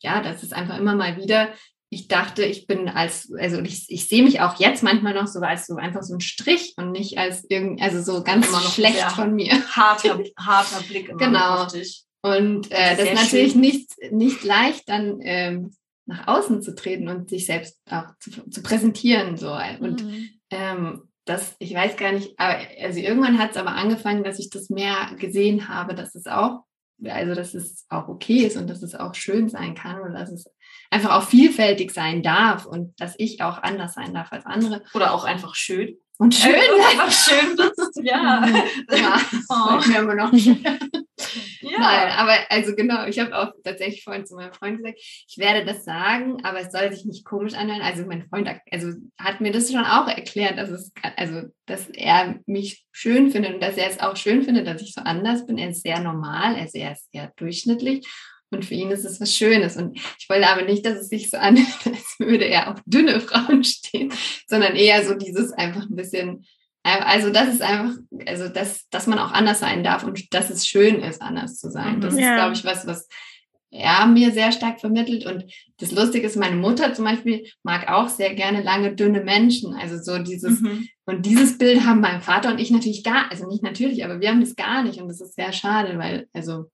[0.00, 1.48] ja, das ist einfach immer mal wieder.
[1.88, 5.38] Ich dachte, ich bin als, also ich, ich sehe mich auch jetzt manchmal noch so
[5.40, 9.34] als so einfach so ein Strich und nicht als irgend, also so ganz schlecht von
[9.34, 9.52] mir.
[9.74, 11.62] harter, harter Blick immer Genau.
[11.62, 12.02] auf dich.
[12.26, 13.60] Und Das äh, ist das ist natürlich schön.
[13.60, 15.74] nicht, nicht leicht, dann ähm,
[16.06, 19.36] nach außen zu treten und sich selbst auch zu, zu präsentieren.
[19.36, 19.52] So.
[19.80, 20.28] Und Hm.
[20.50, 24.48] ähm, das, ich weiß gar nicht, aber also irgendwann hat es aber angefangen, dass ich
[24.50, 26.60] das mehr gesehen habe, dass es auch,
[27.04, 30.30] also dass es auch okay ist und dass es auch schön sein kann und dass
[30.30, 30.46] es
[30.90, 34.82] einfach auch vielfältig sein darf und dass ich auch anders sein darf als andere.
[34.94, 35.96] Oder auch einfach schön.
[36.18, 36.54] Und schön.
[36.54, 38.00] Äh, einfach schön bist.
[38.02, 38.46] Ja.
[38.90, 39.76] ja, Oh.
[39.76, 40.54] das mir immer noch ja.
[41.78, 45.64] Nein, aber also genau, ich habe auch tatsächlich vorhin zu meinem Freund gesagt, ich werde
[45.64, 47.82] das sagen, aber es soll sich nicht komisch anhören.
[47.82, 52.38] Also mein Freund also hat mir das schon auch erklärt, dass es also dass er
[52.46, 55.58] mich schön findet und dass er es auch schön findet, dass ich so anders bin.
[55.58, 58.06] Er ist sehr normal, er ist sehr durchschnittlich.
[58.50, 59.76] Und für ihn ist es was Schönes.
[59.76, 63.20] Und ich wollte aber nicht, dass es sich so anhört, als würde er auf dünne
[63.20, 64.12] Frauen stehen,
[64.46, 66.44] sondern eher so dieses einfach ein bisschen,
[66.84, 70.66] also das ist einfach, also dass, dass man auch anders sein darf und dass es
[70.66, 72.00] schön ist, anders zu sein.
[72.00, 72.20] Das Ja.
[72.20, 73.08] ist, glaube ich, was, was
[73.72, 75.26] er mir sehr stark vermittelt.
[75.26, 75.44] Und
[75.78, 79.74] das Lustige ist, meine Mutter zum Beispiel mag auch sehr gerne lange, dünne Menschen.
[79.74, 80.88] Also so dieses, Mhm.
[81.04, 84.28] und dieses Bild haben mein Vater und ich natürlich gar, also nicht natürlich, aber wir
[84.30, 85.00] haben das gar nicht.
[85.00, 86.70] Und das ist sehr schade, weil, also,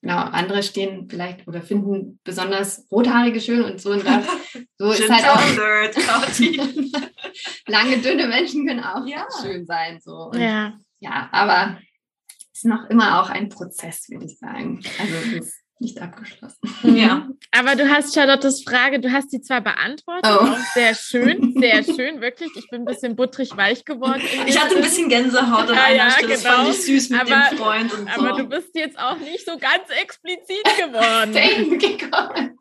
[0.00, 3.92] genau, andere stehen vielleicht oder finden besonders Rothaarige schön und so.
[3.92, 4.26] Und das,
[4.78, 5.40] so ist halt auch,
[7.66, 9.26] lange, dünne Menschen können auch Ja.
[9.42, 10.00] schön sein.
[10.00, 10.30] So.
[10.32, 10.78] Und Ja.
[11.00, 11.78] ja, aber
[12.52, 14.80] es ist noch immer auch ein Prozess, würde ich sagen.
[14.98, 16.58] Also es ist nicht abgeschlossen.
[16.82, 17.28] Ja.
[17.52, 20.48] Aber du hast Charlottes Frage, du hast die zwar beantwortet, Oh.
[20.74, 22.50] sehr schön, sehr schön, wirklich.
[22.56, 24.20] Ich bin ein bisschen butterig weich geworden.
[24.46, 26.28] Ich hatte ein bisschen Gänsehaut an Ja, einer ja, Stelle.
[26.32, 26.54] Das genau.
[26.56, 28.20] fand ich süß mit Aber- dem Freund und so.
[28.20, 31.34] Aber du bist jetzt auch nicht so ganz explizit geworden.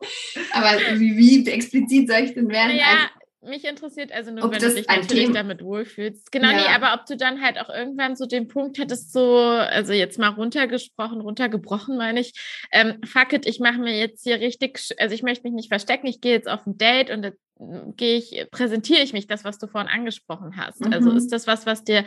[0.53, 2.75] Aber wie, wie explizit soll ich denn werden?
[2.75, 3.09] Naja,
[3.47, 6.31] mich interessiert also nur, Ob wenn du dich natürlich Thema- damit wohlfühlst.
[6.31, 6.57] Genau, Ja.
[6.57, 10.19] nee, aber ob du dann halt auch irgendwann so den Punkt hättest, so, also jetzt
[10.19, 12.33] mal runtergesprochen, runtergebrochen, meine ich,
[12.71, 16.07] ähm, fuck it, ich mache mir jetzt hier richtig, also ich möchte mich nicht verstecken,
[16.07, 19.43] ich gehe jetzt auf ein Date und jetzt mm, gehe ich, präsentiere ich mich, das,
[19.43, 20.81] was du vorhin angesprochen hast.
[20.93, 21.17] Also Mhm.
[21.17, 22.03] ist das was, was dir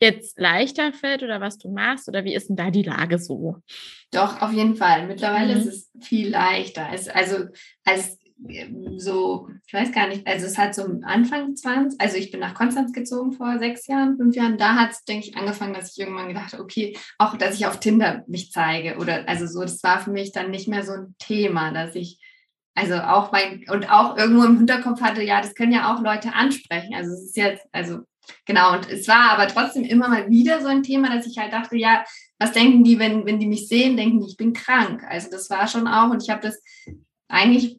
[0.00, 3.56] jetzt leichter fällt oder was du machst oder wie ist denn da die Lage so?
[4.12, 5.06] Doch, auf jeden Fall.
[5.06, 5.60] Mittlerweile Mhm.
[5.60, 6.88] ist es viel leichter.
[6.92, 7.46] Es, also
[7.84, 8.18] als
[8.96, 12.54] so, ich weiß gar nicht, also es hat so Anfang 20, also ich bin nach
[12.54, 15.98] Konstanz gezogen vor sechs Jahren, fünf Jahren, da hat es, denke ich, angefangen, dass ich
[15.98, 19.82] irgendwann gedacht habe, okay, auch dass ich auf Tinder mich zeige oder also so, das
[19.82, 22.18] war für mich dann nicht mehr so ein Thema, dass ich
[22.74, 26.34] also auch mein, und auch irgendwo im Hinterkopf hatte, ja, das können ja auch Leute
[26.34, 26.94] ansprechen.
[26.94, 28.00] Also es ist jetzt, also
[28.46, 31.52] genau, und es war aber trotzdem immer mal wieder so ein Thema, dass ich halt
[31.52, 32.04] dachte, ja,
[32.38, 35.04] was denken die, wenn, wenn die mich sehen, denken die, ich bin krank.
[35.08, 36.60] Also das war schon auch, und ich habe das
[37.28, 37.78] eigentlich,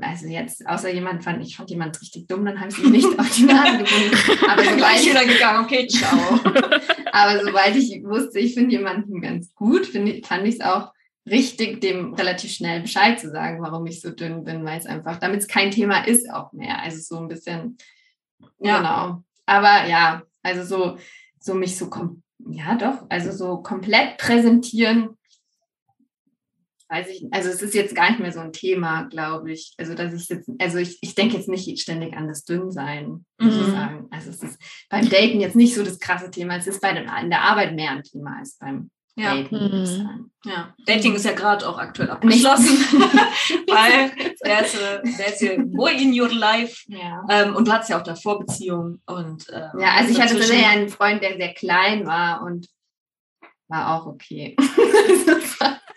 [0.00, 3.18] also jetzt, außer jemand fand, ich fand jemand richtig dumm, dann habe ich ihn nicht
[3.18, 4.44] auf die Nase gebunden.
[4.48, 6.18] Aber sobald Gleich wieder gegangen, okay, ciao.
[7.12, 10.92] aber sobald ich wusste, ich finde jemanden ganz gut, find, fand ich es auch
[11.28, 15.18] richtig, dem relativ schnell Bescheid zu sagen, warum ich so dünn bin, weil es einfach,
[15.18, 16.82] damit es kein Thema ist auch mehr.
[16.82, 17.78] Also so ein bisschen,
[18.60, 18.78] Ja.
[18.78, 19.22] genau.
[19.46, 20.98] Aber ja, also so,
[21.38, 21.90] so mich so,
[22.50, 25.16] ja doch, also so komplett präsentieren,
[26.94, 29.74] weiß ich, also es ist jetzt gar nicht mehr so ein Thema, glaube ich.
[29.78, 33.54] Also dass ich jetzt, also ich, ich denke jetzt nicht ständig an das Dünnsein, muss
[33.56, 33.72] ich Mhm.
[33.72, 34.06] sagen.
[34.10, 37.08] Also es ist beim Daten jetzt nicht so das krasse Thema, es ist bei den,
[37.22, 39.34] in der Arbeit mehr ein Thema als beim Ja.
[39.36, 40.30] Ich Mhm.
[40.44, 42.66] Ja, Dating ist ja gerade auch aktuell abgeschlossen,
[43.68, 44.10] weil
[44.42, 47.22] there's a, there's a boy in your life Ja.
[47.30, 50.66] ähm, und du hattest ja auch davor Beziehungen und ähm, ja, also ich hatte tatsächlich
[50.66, 52.66] einen Freund, der sehr klein war und
[53.68, 54.56] war auch okay.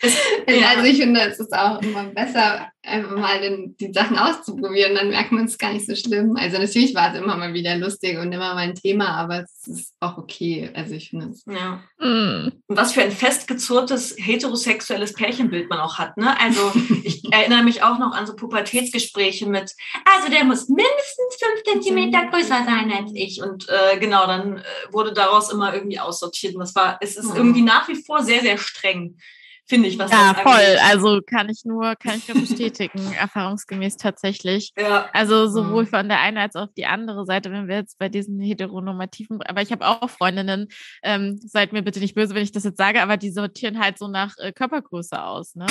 [0.00, 5.10] Also ich finde, es ist auch immer besser, einfach mal den, die Sachen auszuprobieren, dann
[5.10, 6.36] merkt man es gar nicht so schlimm.
[6.36, 9.66] Also natürlich war es immer mal wieder lustig und immer mal ein Thema, aber es
[9.66, 10.70] ist auch okay.
[10.74, 11.44] Also ich finde es.
[11.46, 11.82] Ja.
[11.98, 12.52] Mm.
[12.66, 16.16] Und was für ein festgezurrtes heterosexuelles Pärchenbild man auch hat.
[16.16, 16.38] Ne?
[16.40, 16.72] Also
[17.04, 19.74] ich erinnere mich auch noch an so Pubertätsgespräche mit,
[20.04, 23.42] also der muss mindestens fünf Zentimeter größer sein als ich.
[23.42, 26.54] Und äh, genau, dann äh, wurde daraus immer irgendwie aussortiert.
[26.54, 27.36] Und das war, es ist Mhm.
[27.36, 29.18] irgendwie nach wie vor sehr, sehr streng,
[29.68, 30.52] finde ich, was Ja, das voll.
[30.52, 30.78] angeht.
[30.90, 34.72] Also kann ich nur, kann ich nur bestätigen, erfahrungsgemäß tatsächlich.
[34.78, 35.88] Ja, Also sowohl Mhm.
[35.88, 39.62] von der einen als auch die andere Seite, wenn wir jetzt bei diesen heteronormativen, aber
[39.62, 40.68] ich habe auch Freundinnen,
[41.02, 43.98] ähm, seid mir bitte nicht böse, wenn ich das jetzt sage, aber die sortieren halt
[43.98, 45.66] so nach äh, Körpergröße aus, ne?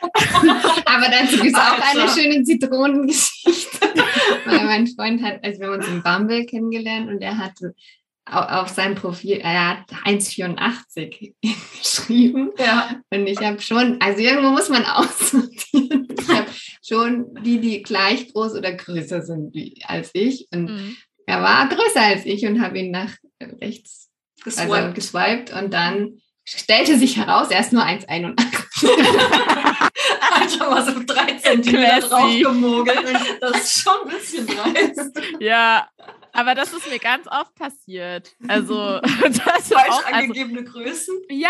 [0.86, 3.78] Aber dazu gibt es auch eine schöne Zitronengeschichte.
[4.46, 7.74] Weil mein Freund hat, also wir haben uns im Bumble kennengelernt und er hatte
[8.30, 11.34] auf seinem Profil, er hat 1,84
[11.78, 12.50] geschrieben.
[12.58, 13.00] ja.
[13.10, 16.06] Und ich habe schon, also irgendwo muss man aussortieren.
[16.20, 16.46] Ich habe
[16.86, 20.48] schon die, die gleich groß oder größer sind wie, als ich.
[20.52, 20.96] Und Mhm.
[21.26, 23.12] er war größer als ich und habe ihn nach
[23.60, 24.08] rechts
[24.44, 24.94] also Geswiped.
[24.94, 25.52] geswiped.
[25.52, 28.36] Und dann stellte sich heraus, er ist nur 1,81.
[30.32, 32.08] Alter, mal so drei Zentimeter Classy.
[32.42, 33.04] draufgemogelt.
[33.40, 35.10] Das ist schon ein bisschen dreist.
[35.40, 35.88] Ja,
[36.32, 38.34] aber das ist mir ganz oft passiert.
[38.48, 41.16] Also, das Falsch auch, also, angegebene Größen.
[41.28, 41.48] Ja,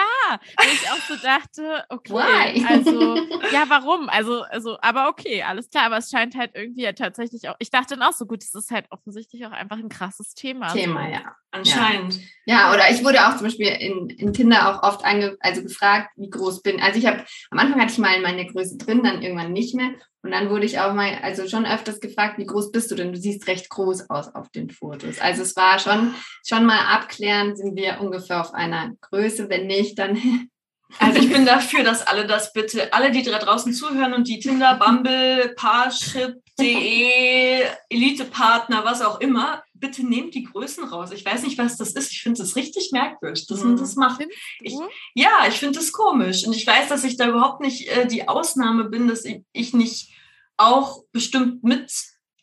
[0.57, 2.65] wo ich auch so dachte, okay, Why?
[2.67, 3.17] also,
[3.53, 4.09] ja, warum?
[4.09, 7.71] Also, also, aber okay, alles klar, aber es scheint halt irgendwie ja tatsächlich auch, ich
[7.71, 10.73] dachte dann auch so, gut, es ist halt offensichtlich auch einfach ein krasses Thema.
[10.73, 11.13] Thema, so.
[11.13, 11.37] ja.
[11.53, 12.21] Anscheinend.
[12.45, 16.11] Ja, oder ich wurde auch zum Beispiel in, in Tinder auch oft ange, also gefragt,
[16.17, 16.81] wie groß bin.
[16.81, 19.91] Also ich habe, am Anfang hatte ich mal meine Größe drin, dann irgendwann nicht mehr.
[20.23, 23.13] Und dann wurde ich auch mal, also schon öfters gefragt, wie groß bist du denn?
[23.13, 25.19] Du siehst recht groß aus auf den Fotos.
[25.19, 26.15] Also es war schon,
[26.47, 29.49] schon mal abklären, sind wir ungefähr auf einer Größe.
[29.49, 30.17] Wenn nicht, dann
[30.99, 34.41] Also ich bin dafür, dass alle das bitte, alle, die da draußen zuhören und die
[34.41, 41.11] Tinder, Bumble, Parship.de, Elite-Partner, was auch immer, bitte nehmt die Größen raus.
[41.13, 42.13] Ich weiß nicht, was das ist.
[42.13, 43.79] Ich finde das richtig merkwürdig, dass man Mhm.
[43.79, 44.23] das macht.
[44.61, 44.75] Ich-?
[45.15, 46.47] Ja, ich finde das komisch.
[46.47, 49.73] Und ich weiß, dass ich da überhaupt nicht äh, die Ausnahme bin, dass ich, ich
[49.75, 50.11] nicht
[50.57, 51.91] auch bestimmt mit,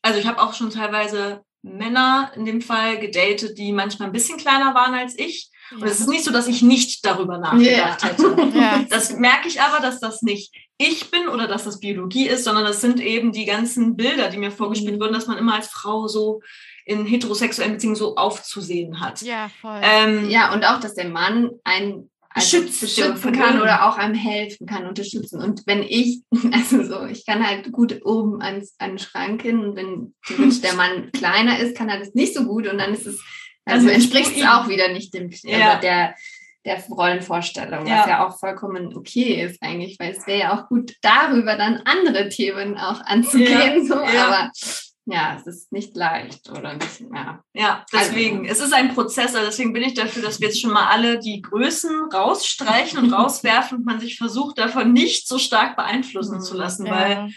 [0.01, 4.37] also ich habe auch schon teilweise Männer in dem Fall gedatet, die manchmal ein bisschen
[4.37, 5.49] kleiner waren als ich.
[5.71, 8.09] Und es ist nicht so, dass ich nicht darüber nachgedacht Ja.
[8.09, 8.51] hätte.
[8.57, 8.85] Ja.
[8.89, 12.63] Das merke ich aber, dass das nicht ich bin oder dass das Biologie ist, sondern
[12.63, 14.99] das sind eben die ganzen Bilder, die mir vorgespielt Mhm.
[15.01, 16.41] wurden, dass man immer als Frau so
[16.87, 19.21] in heterosexuellen Beziehungen so aufzusehen hat.
[19.21, 19.81] Ja, voll.
[19.83, 24.13] Ähm, Ja, und auch, dass der Mann einen also Beschützt, beschützen kann oder auch einem
[24.13, 25.41] helfen kann, unterstützen.
[25.41, 26.21] Und wenn ich,
[26.53, 30.13] also so, ich kann halt gut oben ans, an den Schrank hin und wenn
[30.61, 33.21] der Mann kleiner ist, kann er das nicht so gut und dann ist es,
[33.65, 35.69] also Also entspricht es auch wieder nicht dem Ja.
[35.71, 36.15] also der,
[36.65, 37.99] der Rollenvorstellung, Ja.
[38.01, 41.81] was ja auch vollkommen okay ist eigentlich, weil es wäre ja auch gut, darüber dann
[41.85, 43.85] andere Themen auch anzugehen.
[43.85, 44.27] so, ja.
[44.27, 44.51] Aber
[45.09, 47.41] ja, es ist nicht leicht oder nicht, ja.
[47.53, 48.45] Ja, deswegen.
[48.45, 51.17] es ist ein Prozess, also deswegen bin ich dafür, dass wir jetzt schon mal alle
[51.19, 56.41] die Größen rausstreichen und rauswerfen und man sich versucht, davon nicht so stark beeinflussen Mhm.
[56.41, 56.91] zu lassen, ja.
[56.91, 57.29] weil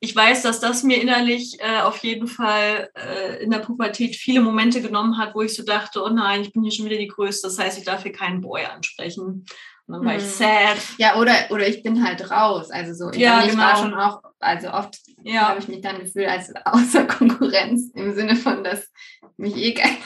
[0.00, 4.40] ich weiß, dass das mir innerlich äh, auf jeden Fall äh, in der Pubertät viele
[4.40, 7.08] Momente genommen hat, wo ich so dachte, oh nein, ich bin hier schon wieder die
[7.08, 9.46] Größte, das heißt, ich darf hier keinen Boy ansprechen.
[9.86, 10.28] Und dann war ich Mhm.
[10.28, 10.76] sad.
[10.98, 12.70] Ja, oder, oder ich bin halt raus.
[12.70, 13.82] Also so, ich, Ja, ich war genau.
[13.82, 14.96] schon auch, also oft
[15.26, 18.90] Ja, habe ich mich dann gefühlt als außer Konkurrenz im Sinne von, dass
[19.38, 19.96] mich eh keiner,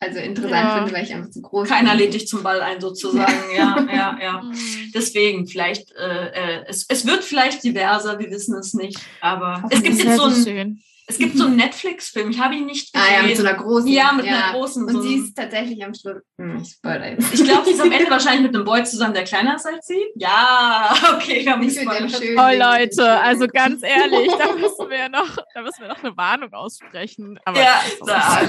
[0.00, 0.76] also interessant Ja.
[0.78, 2.00] finde, weil ich einfach zu groß keiner bin.
[2.00, 3.32] lädt dich zum Ball ein, sozusagen.
[3.56, 4.42] Ja, ja, ja.
[4.42, 4.90] Mhm.
[4.92, 9.82] Deswegen, vielleicht, äh, äh, es, es wird vielleicht diverser, wir wissen es nicht, aber es
[9.82, 10.82] gibt jetzt so ein, schön.
[11.06, 13.46] Es gibt so einen Netflix-Film, ich habe ihn nicht Ah ja, mit so gesehen.
[13.48, 13.88] einer großen.
[13.88, 14.84] Ja, mit einer großen.
[14.86, 16.22] Und so sie ist tatsächlich am Schluss.
[16.38, 17.34] Hm, ich spoilere jetzt.
[17.34, 19.86] ich glaube, sie ist am Ende wahrscheinlich mit einem Boy zusammen, der kleiner ist als
[19.86, 20.02] sie.
[20.14, 22.10] Ja, okay, dem gespoilert.
[22.10, 26.16] schönen Oh Leute, also ganz ehrlich, da müssen wir noch, da müssen wir noch eine
[26.16, 27.38] Warnung aussprechen.
[27.44, 28.40] Aber Ja, da,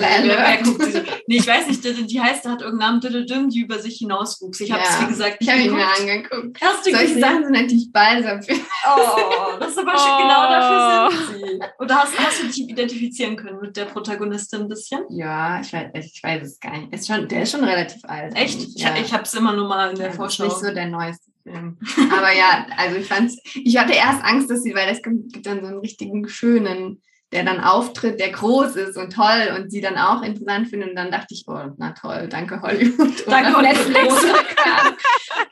[1.27, 4.59] nee, ich weiß nicht, die, die heißt, da hat irgendeinen Namen, die über sich hinauswuchs.
[4.61, 5.01] Ich habe es, Ja.
[5.01, 5.99] wie gesagt, Ich nicht habe ihn mir geguckt.
[6.31, 6.61] angeguckt.
[6.61, 7.21] Hast du Solche gesehen?
[7.21, 8.53] Sachen sind natürlich balsam für.
[8.53, 10.21] Oh, das ist aber schön, Oh.
[10.21, 11.59] genau dafür sind sie.
[11.79, 15.01] Oder hast, hast du dich identifizieren können mit der Protagonistin ein bisschen?
[15.09, 16.93] Ja, ich weiß, ich weiß es gar nicht.
[16.93, 18.35] Ist schon, der ist schon relativ alt.
[18.35, 18.61] Echt?
[18.61, 18.95] Ich, ja.
[18.97, 20.45] ich habe es immer nur mal in der ist Vorschau.
[20.45, 21.77] nicht so der neueste Film.
[22.11, 25.61] Aber ja, also ich fand's, ich hatte erst Angst, dass sie, weil es gibt dann
[25.61, 29.97] so einen richtigen schönen, der dann auftritt, der groß ist und toll und sie dann
[29.97, 30.89] auch interessant findet.
[30.89, 33.27] Und dann dachte ich, oh, na toll, danke Hollywood.
[33.27, 33.61] Danke.
[33.61, 34.13] Netflix.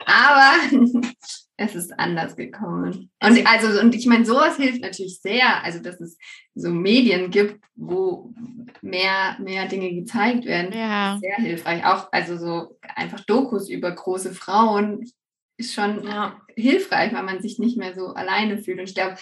[0.06, 1.02] Aber
[1.56, 3.10] es ist anders gekommen.
[3.22, 6.18] Und also, und ich meine, sowas hilft natürlich sehr, also dass es
[6.54, 8.32] so Medien gibt, wo
[8.82, 11.16] mehr, mehr Dinge gezeigt werden Ja.
[11.20, 11.84] sehr hilfreich.
[11.86, 15.04] Auch also so einfach Dokus über große Frauen
[15.56, 16.40] ist schon Ja.
[16.56, 18.80] hilfreich, weil man sich nicht mehr so alleine fühlt.
[18.80, 19.16] Und ich glaube,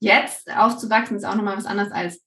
[0.00, 2.22] jetzt aufzuwachsen ist auch nochmal was anderes als,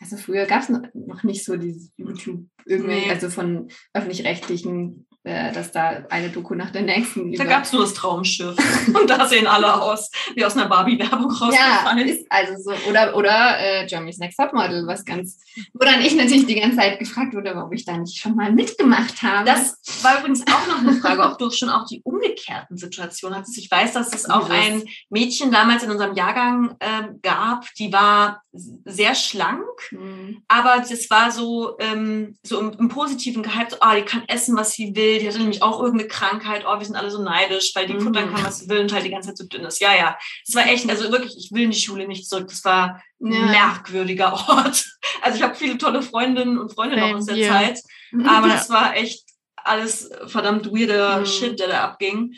[0.00, 3.10] also früher gab es noch nicht so dieses YouTube, irgendwie, Nee.
[3.10, 7.94] also von öffentlich-rechtlichen, dass da eine Doku nach der nächsten Da gab es nur das
[7.94, 8.56] Traumschiff.
[9.00, 12.08] Und da sehen alle aus, wie aus einer Barbie-Werbung ja, rausgefallen.
[12.08, 15.38] ist also so, oder, oder äh, Jeremy's Next Topmodel, was ganz,
[15.74, 18.52] wo dann ich natürlich die ganze Zeit gefragt wurde, ob ich da nicht schon mal
[18.52, 19.46] mitgemacht habe.
[19.46, 23.58] Das war übrigens auch noch eine Frage, ob du schon auch die umgekehrten Situationen hattest.
[23.58, 28.42] Ich weiß, dass es auch ein Mädchen damals in unserem Jahrgang ähm, gab, die war
[28.52, 30.42] sehr schlank, Hm.
[30.48, 34.56] aber das war so, ähm, so im, im Positiven gehypt, so, ah, die kann essen,
[34.56, 37.72] was sie will, die hatte nämlich auch irgendeine Krankheit, oh, wir sind alle so neidisch,
[37.74, 38.00] weil die Mhm.
[38.00, 39.80] futtern kann, was sie will und halt die ganze Zeit so dünn ist.
[39.80, 42.64] Ja, ja, das war echt, also wirklich, ich will in die Schule nicht zurück, das
[42.64, 43.46] war ein Ja.
[43.46, 44.84] merkwürdiger Ort.
[45.22, 47.48] Also ich habe viele tolle Freundinnen und Freunde noch aus der here.
[47.48, 47.80] Zeit,
[48.26, 48.52] aber Ja.
[48.54, 49.24] das war echt
[49.56, 51.26] alles verdammt weirder Mhm.
[51.26, 52.34] Shit, der da abging.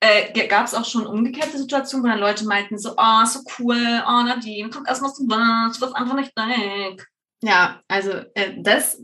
[0.00, 4.02] Äh, Gab es auch schon umgekehrte Situationen, wo dann Leute meinten so, oh, so cool,
[4.06, 7.06] oh, Nadine, komm erstmal zu was, du wirst einfach nicht weg.
[7.42, 8.98] Ja, also äh, das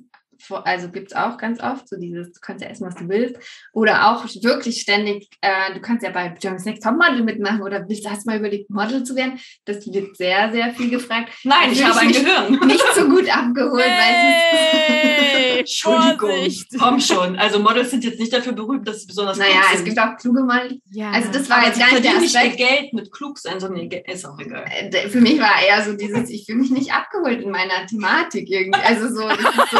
[0.64, 3.36] also gibt es auch ganz oft, so dieses, du kannst ja essen, was du willst.
[3.72, 8.08] Oder auch wirklich ständig, äh, du kannst ja bei Germany's Next Topmodel mitmachen oder willst,
[8.08, 9.38] hast du mal überlegt, Model zu werden?
[9.64, 11.30] Das wird sehr, sehr viel gefragt.
[11.44, 12.66] Nein, ich Natürlich habe ein Gehirn.
[12.68, 14.40] Nicht so gut abgeholt, weil
[15.40, 16.68] Hey, Entschuldigung, Vorsicht.
[16.78, 17.38] komm schon.
[17.38, 19.84] Also Models sind jetzt nicht dafür berühmt, dass sie besonders es naja, klug es sind.
[19.86, 20.80] gibt auch kluge Model.
[20.90, 21.10] Ja.
[21.10, 22.56] Also das war aber jetzt gar nicht der verdienen nicht Aspekt.
[22.56, 24.64] Geld mit klug sein, sondern Geld ist auch egal.
[24.70, 28.48] Äh, Für mich war eher so dieses, ich fühle mich nicht abgeholt in meiner Thematik
[28.48, 28.80] irgendwie.
[28.80, 29.78] Also so, das ist so,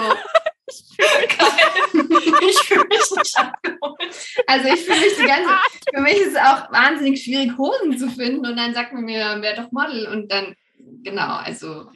[0.71, 4.15] ich fühle mich nicht abgeholt.
[4.47, 5.51] Also ich fühle mich die ganze,
[5.95, 9.39] für mich ist es auch wahnsinnig schwierig, Hosen zu finden und dann sagt man mir,
[9.41, 10.55] wer doch Model und dann,
[11.03, 11.91] genau, also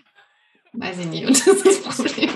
[0.73, 2.31] weiß ich nicht und das ist das Problem.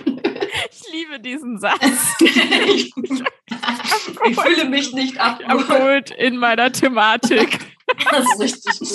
[0.70, 1.80] Ich liebe diesen Satz.
[2.20, 5.70] ich, ich fühle mich nicht abgeholt.
[5.70, 7.77] Abgeholt in meiner Thematik.
[8.10, 8.88] Das ist richtig gut.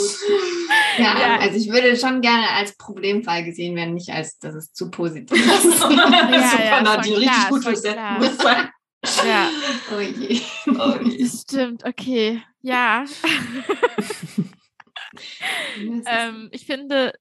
[0.97, 1.39] Ja, Ja.
[1.39, 5.37] also ich würde schon gerne als Problemfall gesehen werden, nicht als, dass es zu positiv
[5.45, 5.79] ist.
[5.79, 6.09] Super,
[6.65, 7.17] ja, Nadine.
[7.17, 7.63] Richtig klar, gut.
[7.77, 8.69] Selbstbewusstsein.
[9.27, 9.49] Ja,
[9.93, 10.39] Oh je.
[10.67, 11.27] Oh, je.
[11.27, 11.83] stimmt.
[11.85, 12.41] Okay.
[12.61, 13.03] Ja.
[16.05, 17.13] Ähm, ich finde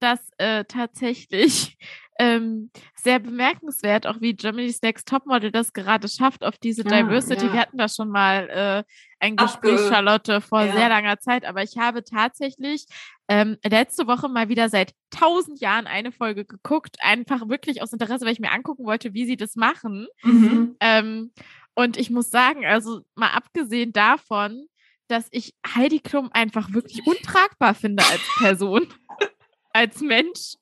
[0.00, 1.76] das äh, tatsächlich
[2.18, 7.46] ähm, sehr bemerkenswert, auch wie Germany's Next Topmodel das gerade schafft auf diese Ja, Diversity.
[7.46, 7.52] ja.
[7.52, 8.84] Wir hatten das schon mal äh,
[9.18, 10.72] ein Gespräch, Charlotte, vor Ja.
[10.74, 12.84] sehr langer Zeit, aber ich habe tatsächlich
[13.28, 18.24] ähm, letzte Woche mal wieder seit tausend Jahren eine Folge geguckt, einfach wirklich aus Interesse,
[18.26, 20.06] weil ich mir angucken wollte, wie sie das machen.
[20.22, 20.76] Mhm.
[20.80, 21.32] Ähm,
[21.74, 24.66] und ich muss sagen, also mal abgesehen davon,
[25.08, 28.86] dass ich Heidi Klum einfach wirklich untragbar finde als Person,
[29.72, 30.56] als Mensch.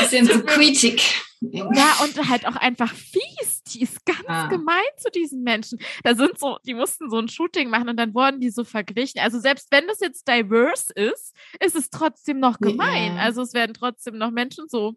[0.00, 1.22] Bisschen so quietschig.
[1.50, 3.62] Ja, und halt auch einfach fies.
[3.72, 4.46] Die ist ganz Ah.
[4.46, 5.80] gemein zu diesen Menschen.
[6.04, 9.20] Da sind so, die mussten so ein Shooting machen und dann wurden die so verglichen.
[9.20, 13.16] Also selbst wenn das jetzt diverse ist, ist es trotzdem noch gemein.
[13.16, 13.22] Ja.
[13.22, 14.94] Also es werden trotzdem noch Menschen so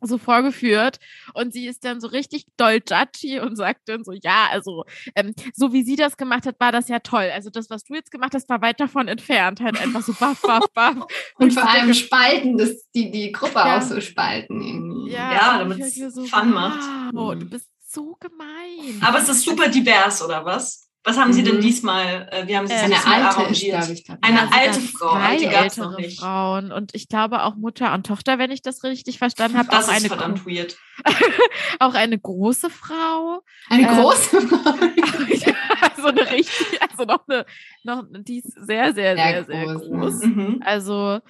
[0.00, 0.98] so vorgeführt
[1.34, 4.84] und sie ist dann so richtig doll judgy und sagt dann so, ja, also
[5.14, 7.30] ähm, so wie sie das gemacht hat, war das ja toll.
[7.34, 9.60] Also das, was du jetzt gemacht hast, war weit davon entfernt.
[9.60, 10.96] Halt einfach so baff, baff, baff.
[11.36, 13.78] Und ich vor so allem spalten, dass die, die Gruppe Ja.
[13.78, 15.10] auch so spalten irgendwie.
[15.12, 16.80] Ja, Ja, und damit's ich denke Fun macht.
[17.12, 17.50] Wow, du Mhm.
[17.50, 19.00] bist so gemein.
[19.02, 20.87] Aber es ist super divers, oder was?
[21.08, 21.60] Was haben Sie denn Mhm.
[21.62, 23.78] diesmal, äh, wie haben Sie Äh, Eine alte ist, arrangiert?
[23.80, 24.04] glaube ich.
[24.04, 24.44] Glaub, Eine ja.
[24.44, 26.10] sogar alte Frau, Zwei alte ältere.
[26.10, 29.86] Frauen und ich glaube auch Mutter und Tochter, wenn ich das richtig verstanden habe, Das
[29.86, 30.76] auch ist eine, verdammt weird.
[31.80, 33.40] auch eine große Frau.
[33.70, 34.74] Eine Ähm, große Frau.
[35.94, 37.46] also eine richtig, also noch eine,
[37.84, 40.20] noch, die ist sehr, sehr, sehr, Sehr sehr groß, groß.
[40.20, 40.26] ne?
[40.26, 40.62] Mhm.
[40.64, 41.20] Also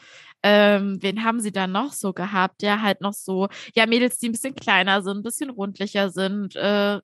[0.43, 2.63] ähm, wen haben sie da noch so gehabt?
[2.63, 6.55] Ja, halt noch so, ja, Mädels, die ein bisschen kleiner sind, ein bisschen rundlicher sind,
[6.57, 7.01] äh,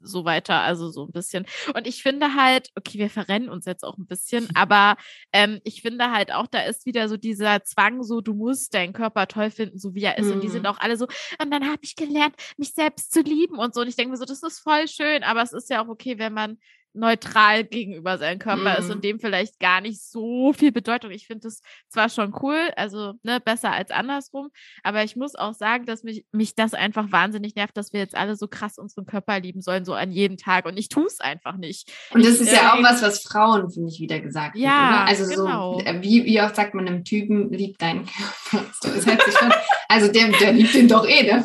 [0.00, 1.46] so weiter, also so ein bisschen.
[1.74, 4.96] Und ich finde halt, okay, wir verrennen uns jetzt auch ein bisschen, aber
[5.32, 8.92] ähm, ich finde halt auch, da ist wieder so dieser Zwang, so du musst deinen
[8.92, 10.26] Körper toll finden, so wie er ist.
[10.26, 10.32] Mhm.
[10.32, 10.68] Und die sind mhm.
[10.68, 11.06] auch alle so,
[11.40, 13.80] und dann habe ich gelernt, mich selbst zu lieben und so.
[13.80, 16.18] Und ich denke mir so, das ist voll schön, aber es ist ja auch okay,
[16.18, 16.58] wenn man
[16.94, 18.80] neutral gegenüber seinem Körper mm.
[18.80, 19.02] ist und mhm.
[19.02, 21.10] dem vielleicht gar nicht so viel Bedeutung.
[21.10, 24.50] Ich finde es zwar schon cool, also ne, besser als andersrum,
[24.82, 28.16] aber ich muss auch sagen, dass mich, mich das einfach wahnsinnig nervt, dass wir jetzt
[28.16, 31.20] alle so krass unseren Körper lieben sollen, so an jeden Tag und ich tue es
[31.20, 31.92] einfach nicht.
[32.12, 35.06] Und das ich, ist ja äh, auch was, was Frauen, finde ich, wieder gesagt ja,
[35.06, 35.78] wird, Also genau.
[35.78, 38.64] so, wie, wie oft sagt man einem Typen, liebt deinen Körper?
[38.80, 39.52] So, das heißt schon,
[39.88, 41.42] also der, der liebt den doch eh, der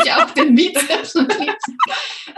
[0.00, 1.32] sich auf den Bizeps und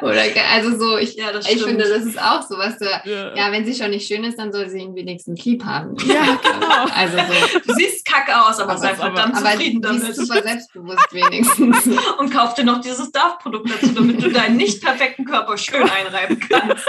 [0.02, 3.34] Oder, also so, ich, ja, ich finde, das ist auch so, was du, ja.
[3.34, 3.52] ja.
[3.52, 5.96] wenn sie schon nicht schön ist, dann soll sie ihn wenigstens lieb haben.
[6.06, 6.86] Ja, genau.
[6.94, 7.58] Also so.
[7.66, 10.16] Du siehst kacke aus, aber, aber sei verdammt aber, zufrieden aber damit.
[10.16, 11.86] super selbstbewusst wenigstens.
[12.18, 16.40] Und kauf dir noch dieses Darf-Produkt dazu, damit du deinen nicht perfekten Körper schön einreiben
[16.40, 16.86] kannst.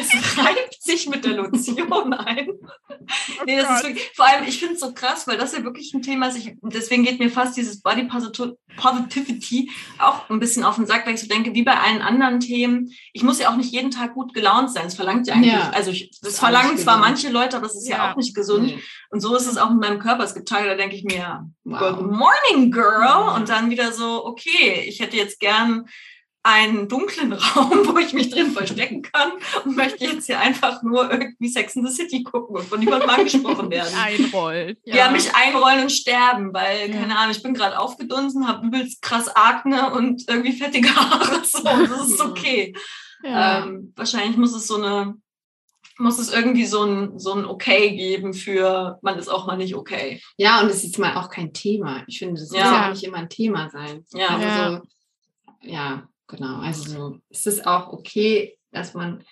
[0.00, 2.48] Es reibt sich mit der Lotion ein.
[2.50, 5.62] Oh nee, das ist wirklich, vor allem, ich finde es so krass, weil das ja
[5.64, 6.38] wirklich ein Thema ist.
[6.38, 8.08] Ich, deswegen geht mir fast dieses Body
[8.76, 9.70] Positivity
[10.06, 12.90] auch ein bisschen auf den Sack, weil ich so denke, wie bei allen anderen Themen,
[13.12, 14.84] ich muss ja auch nicht jeden Tag gut gelaunt sein.
[14.84, 15.70] Das verlangt ja eigentlich, ja.
[15.74, 18.34] also ich, das, das verlangen zwar manche Leute, aber das ist ja, ja auch nicht
[18.34, 18.66] gesund.
[18.66, 18.82] Nee.
[19.10, 20.24] Und so ist es auch mit meinem Körper.
[20.24, 21.96] Es gibt Tage, da denke ich mir, wow.
[21.96, 23.34] Good morning, girl.
[23.36, 25.86] Und dann wieder so, okay, ich hätte jetzt gern
[26.44, 29.32] einen dunklen Raum, wo ich mich drin verstecken kann
[29.64, 33.10] und möchte jetzt hier einfach nur irgendwie Sex in the City gucken und von niemandem
[33.10, 33.92] angesprochen werden.
[33.98, 34.76] Einrollen.
[34.84, 34.96] Ja.
[34.96, 37.00] ja, mich einrollen und sterben, weil, ja.
[37.00, 41.42] keine Ahnung, ich bin gerade aufgedunsen, habe übelst krass Akne und irgendwie fettige Haare.
[41.54, 42.74] So, das ist okay.
[43.22, 43.62] Ja.
[43.62, 45.14] Ähm, wahrscheinlich muss es so eine
[45.98, 49.76] muss es irgendwie so ein, so ein Okay geben für, man ist auch mal nicht
[49.76, 50.20] okay.
[50.36, 52.02] Ja, und es ist mal auch kein Thema.
[52.08, 52.64] Ich finde, das ja.
[52.64, 54.04] muss ja auch nicht immer ein Thema sein.
[54.12, 54.82] Ja, also
[55.62, 56.08] ja.
[56.30, 56.60] Ja genau.
[56.60, 59.24] Also so, es ist auch okay, dass man,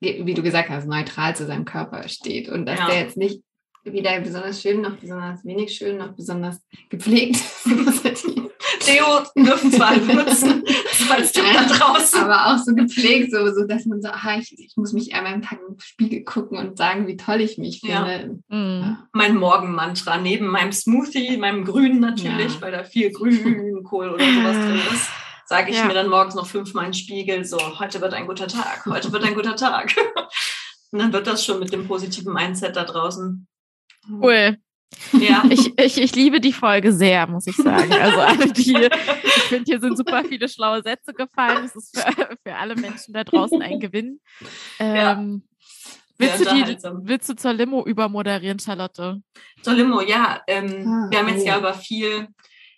[0.00, 2.86] wie du gesagt hast, neutral zu seinem Körper steht und dass ja.
[2.88, 3.42] der jetzt nicht
[3.84, 7.42] weder besonders schön, noch besonders wenig schön, noch besonders gepflegt.
[8.80, 9.04] Theo
[9.36, 10.62] dürfen zwar benutzen,
[11.10, 12.20] als Tipp da draußen.
[12.20, 15.34] Aber auch so gepflegt, so, so dass man so, aha, ich, ich muss mich einmal
[15.34, 18.40] im Tag im Spiegel gucken und sagen, wie toll ich mich finde.
[18.50, 18.56] Ja.
[18.56, 18.98] Mhm.
[19.12, 22.60] Mein Morgenmantra, neben meinem Smoothie, meinem Grünen natürlich, ja.
[22.60, 25.08] weil da viel Grünkohl oder sowas drin ist
[25.48, 25.86] sage ich ja.
[25.86, 29.10] mir dann morgens noch fünfmal in den Spiegel, so, heute wird ein guter Tag, heute
[29.12, 29.94] wird ein guter Tag.
[30.90, 33.46] Und dann wird das schon mit dem positiven Mindset da draußen.
[34.08, 34.58] Cool.
[35.12, 35.42] Ja.
[35.50, 37.92] Ich, ich, ich liebe die Folge sehr, muss ich sagen.
[37.92, 38.74] Also alle, die,
[39.24, 41.62] ich finde, hier sind super viele schlaue Sätze gefallen.
[41.62, 44.20] Das ist für, für alle Menschen da draußen ein Gewinn.
[44.78, 45.42] Ähm,
[46.18, 46.76] Willst, du die,
[47.06, 49.22] willst du zur Limo übermoderieren, Charlotte?
[49.62, 50.42] Zur Limo, ja.
[50.48, 51.46] Ähm, ah, wir haben jetzt oh.
[51.46, 52.28] ja über viel.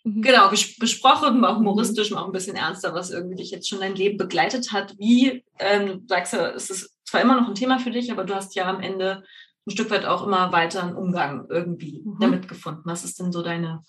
[0.04, 4.16] Genau, besprochen, auch humoristisch, auch ein bisschen ernster, was irgendwie dich jetzt schon dein Leben
[4.16, 4.96] begleitet hat.
[4.98, 8.34] Wie, ähm, sagst du, es ist zwar immer noch ein Thema für dich, aber du
[8.34, 9.22] hast ja am Ende
[9.66, 12.16] ein Stück weit auch immer weiter einen Umgang irgendwie mhm.
[12.18, 12.82] damit gefunden.
[12.84, 13.82] Was ist denn so deine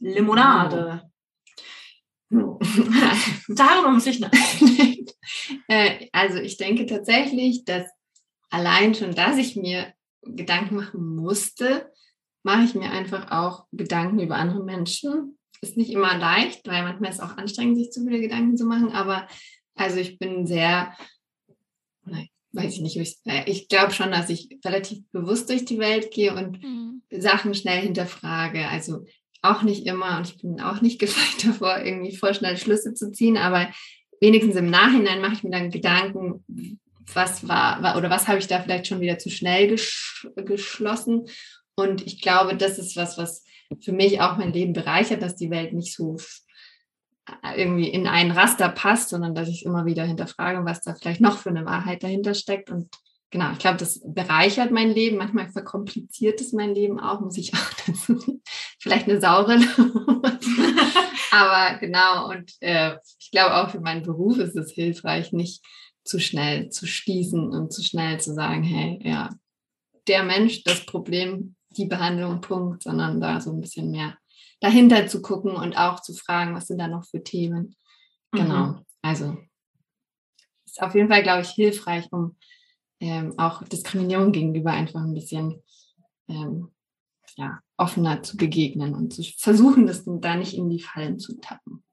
[0.00, 1.02] Limonade?
[2.32, 2.58] Oh.
[3.48, 5.06] Darüber muss ich nachdenken.
[5.68, 7.84] Äh, also ich denke tatsächlich, dass
[8.50, 9.92] allein schon, dass ich mir
[10.22, 11.92] Gedanken machen musste,
[12.42, 17.10] mache ich mir einfach auch Gedanken über andere Menschen ist nicht immer leicht, weil manchmal
[17.10, 18.92] ist es auch anstrengend, sich zu viele Gedanken zu machen.
[18.92, 19.26] Aber
[19.74, 20.94] also ich bin sehr,
[22.04, 25.78] nein, weiß ich nicht, ich, äh, ich glaube schon, dass ich relativ bewusst durch die
[25.78, 27.02] Welt gehe und mhm.
[27.10, 28.68] Sachen schnell hinterfrage.
[28.68, 29.04] Also
[29.42, 33.36] auch nicht immer und ich bin auch nicht gefeit davor, irgendwie vorschnell Schlüsse zu ziehen,
[33.36, 33.70] aber
[34.20, 36.44] wenigstens im Nachhinein mache ich mir dann Gedanken,
[37.12, 41.26] was war, war oder was habe ich da vielleicht schon wieder zu schnell gesch geschlossen.
[41.76, 43.44] Und ich glaube, das ist was, was
[43.82, 46.16] für mich auch mein Leben bereichert, dass die Welt nicht so
[47.56, 51.38] irgendwie in ein Raster passt, sondern dass ich immer wieder hinterfrage, was da vielleicht noch
[51.38, 52.70] für eine Wahrheit dahinter steckt.
[52.70, 52.88] Und
[53.30, 55.16] genau, ich glaube, das bereichert mein Leben.
[55.16, 58.42] Manchmal verkompliziert es mein Leben auch, muss ich auch dazu.
[58.78, 59.58] Vielleicht eine saure.
[61.30, 65.64] Aber genau, und äh, ich glaube auch für meinen Beruf ist es hilfreich, nicht
[66.04, 69.30] zu schnell zu schließen und zu schnell zu sagen, hey, ja,
[70.06, 74.16] der Mensch, das Problem die Behandlung, Punkt, sondern da so ein bisschen mehr
[74.60, 77.76] dahinter zu gucken und auch zu fragen, was sind da noch für Themen.
[78.32, 78.66] Genau.
[78.66, 78.84] Mhm.
[79.02, 79.36] Also
[80.66, 82.36] ist auf jeden Fall, glaube ich, hilfreich, um
[83.00, 85.62] ähm, auch Diskriminierung gegenüber einfach ein bisschen
[86.28, 86.70] ähm,
[87.36, 91.84] ja, offener zu begegnen und zu versuchen, das da nicht in die Fallen zu tappen.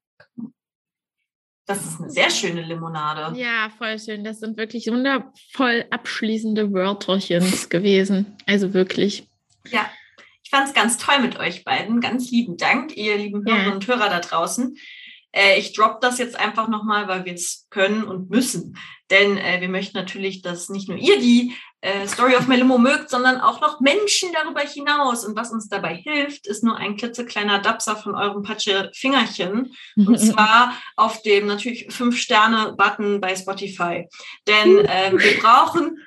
[1.65, 3.39] Das ist eine sehr schöne Limonade.
[3.39, 4.23] Ja, voll schön.
[4.23, 8.35] Das sind wirklich wundervoll abschließende Wörterchen gewesen.
[8.45, 9.30] Also wirklich.
[9.69, 9.89] Ja,
[10.51, 12.01] fand es ganz toll mit euch beiden.
[12.01, 13.53] Ganz lieben Dank, ihr lieben Ja.
[13.53, 14.77] Hörerinnen und Hörer da draußen.
[15.31, 18.77] Äh, ich drop das jetzt einfach nochmal, weil wir es können und müssen.
[19.09, 23.09] Denn äh, wir möchten natürlich, dass nicht nur ihr die äh, Story of Melimo mögt,
[23.09, 25.23] sondern auch noch Menschen darüber hinaus.
[25.25, 29.73] Und was uns dabei hilft, ist nur ein klitzekleiner Dapser von eurem Patsche-Fingerchen.
[29.95, 34.09] Und zwar auf dem natürlich Fünf-Sterne-Button bei Spotify.
[34.47, 35.97] Denn ähm, wir brauchen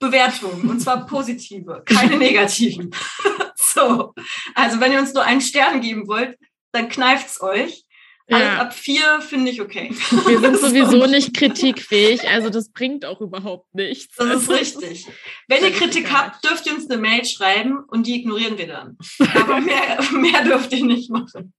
[0.00, 2.90] Bewertungen und zwar positive, keine negativen.
[3.56, 4.12] so,
[4.56, 6.36] also wenn ihr uns nur einen Stern geben wollt,
[6.72, 7.84] dann kneift's euch.
[8.32, 8.58] Alles Ja.
[8.60, 9.90] ab vier finde ich okay.
[10.26, 14.14] Wir sind sowieso nicht kritikfähig, also das bringt auch überhaupt nichts.
[14.16, 15.06] Das ist Also, richtig.
[15.48, 18.96] Wenn ihr Kritik habt, dürft ihr uns eine Mail schreiben und die ignorieren wir dann.
[19.34, 21.52] Aber mehr, mehr dürft ihr nicht machen.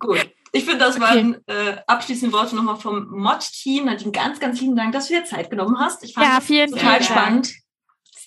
[0.00, 0.28] Gut.
[0.52, 3.84] Ich finde, das waren äh, abschließende Worte nochmal vom Mod-Team.
[3.86, 6.02] Nadine, ganz, ganz lieben Dank, dass du dir Zeit genommen hast.
[6.04, 7.52] Ich fand Ja, das vielen, total vielen spannend.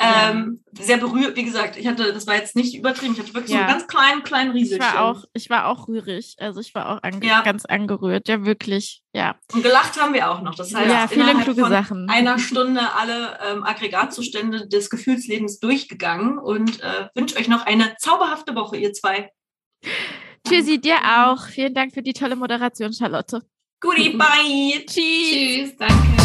[0.03, 3.51] Ähm, sehr berührt, wie gesagt, ich hatte, das war jetzt nicht übertrieben, ich hatte wirklich
[3.51, 3.67] so Ja.
[3.67, 4.83] einen ganz kleinen, kleinen Ich Rieselchen.
[4.95, 6.35] war auch, ich war auch rührig.
[6.39, 7.41] Also ich war auch ange Ja.
[7.41, 8.27] ganz angerührt.
[8.27, 9.03] Ja, wirklich.
[9.13, 9.35] Ja.
[9.53, 10.55] Und gelacht haben wir auch noch.
[10.55, 12.09] Das heißt, ja, viele kluge Sachen.
[12.09, 18.55] einer Stunde alle ähm, Aggregatzustände des Gefühlslebens durchgegangen und äh, wünsche euch noch eine zauberhafte
[18.55, 19.29] Woche, ihr zwei.
[20.47, 21.47] Tschüssi, dir auch.
[21.47, 23.41] Vielen Dank für die tolle Moderation, Charlotte.
[23.79, 24.85] Goodie, bye!
[24.85, 24.93] Tschüss.
[24.93, 26.20] Tschüss, danke.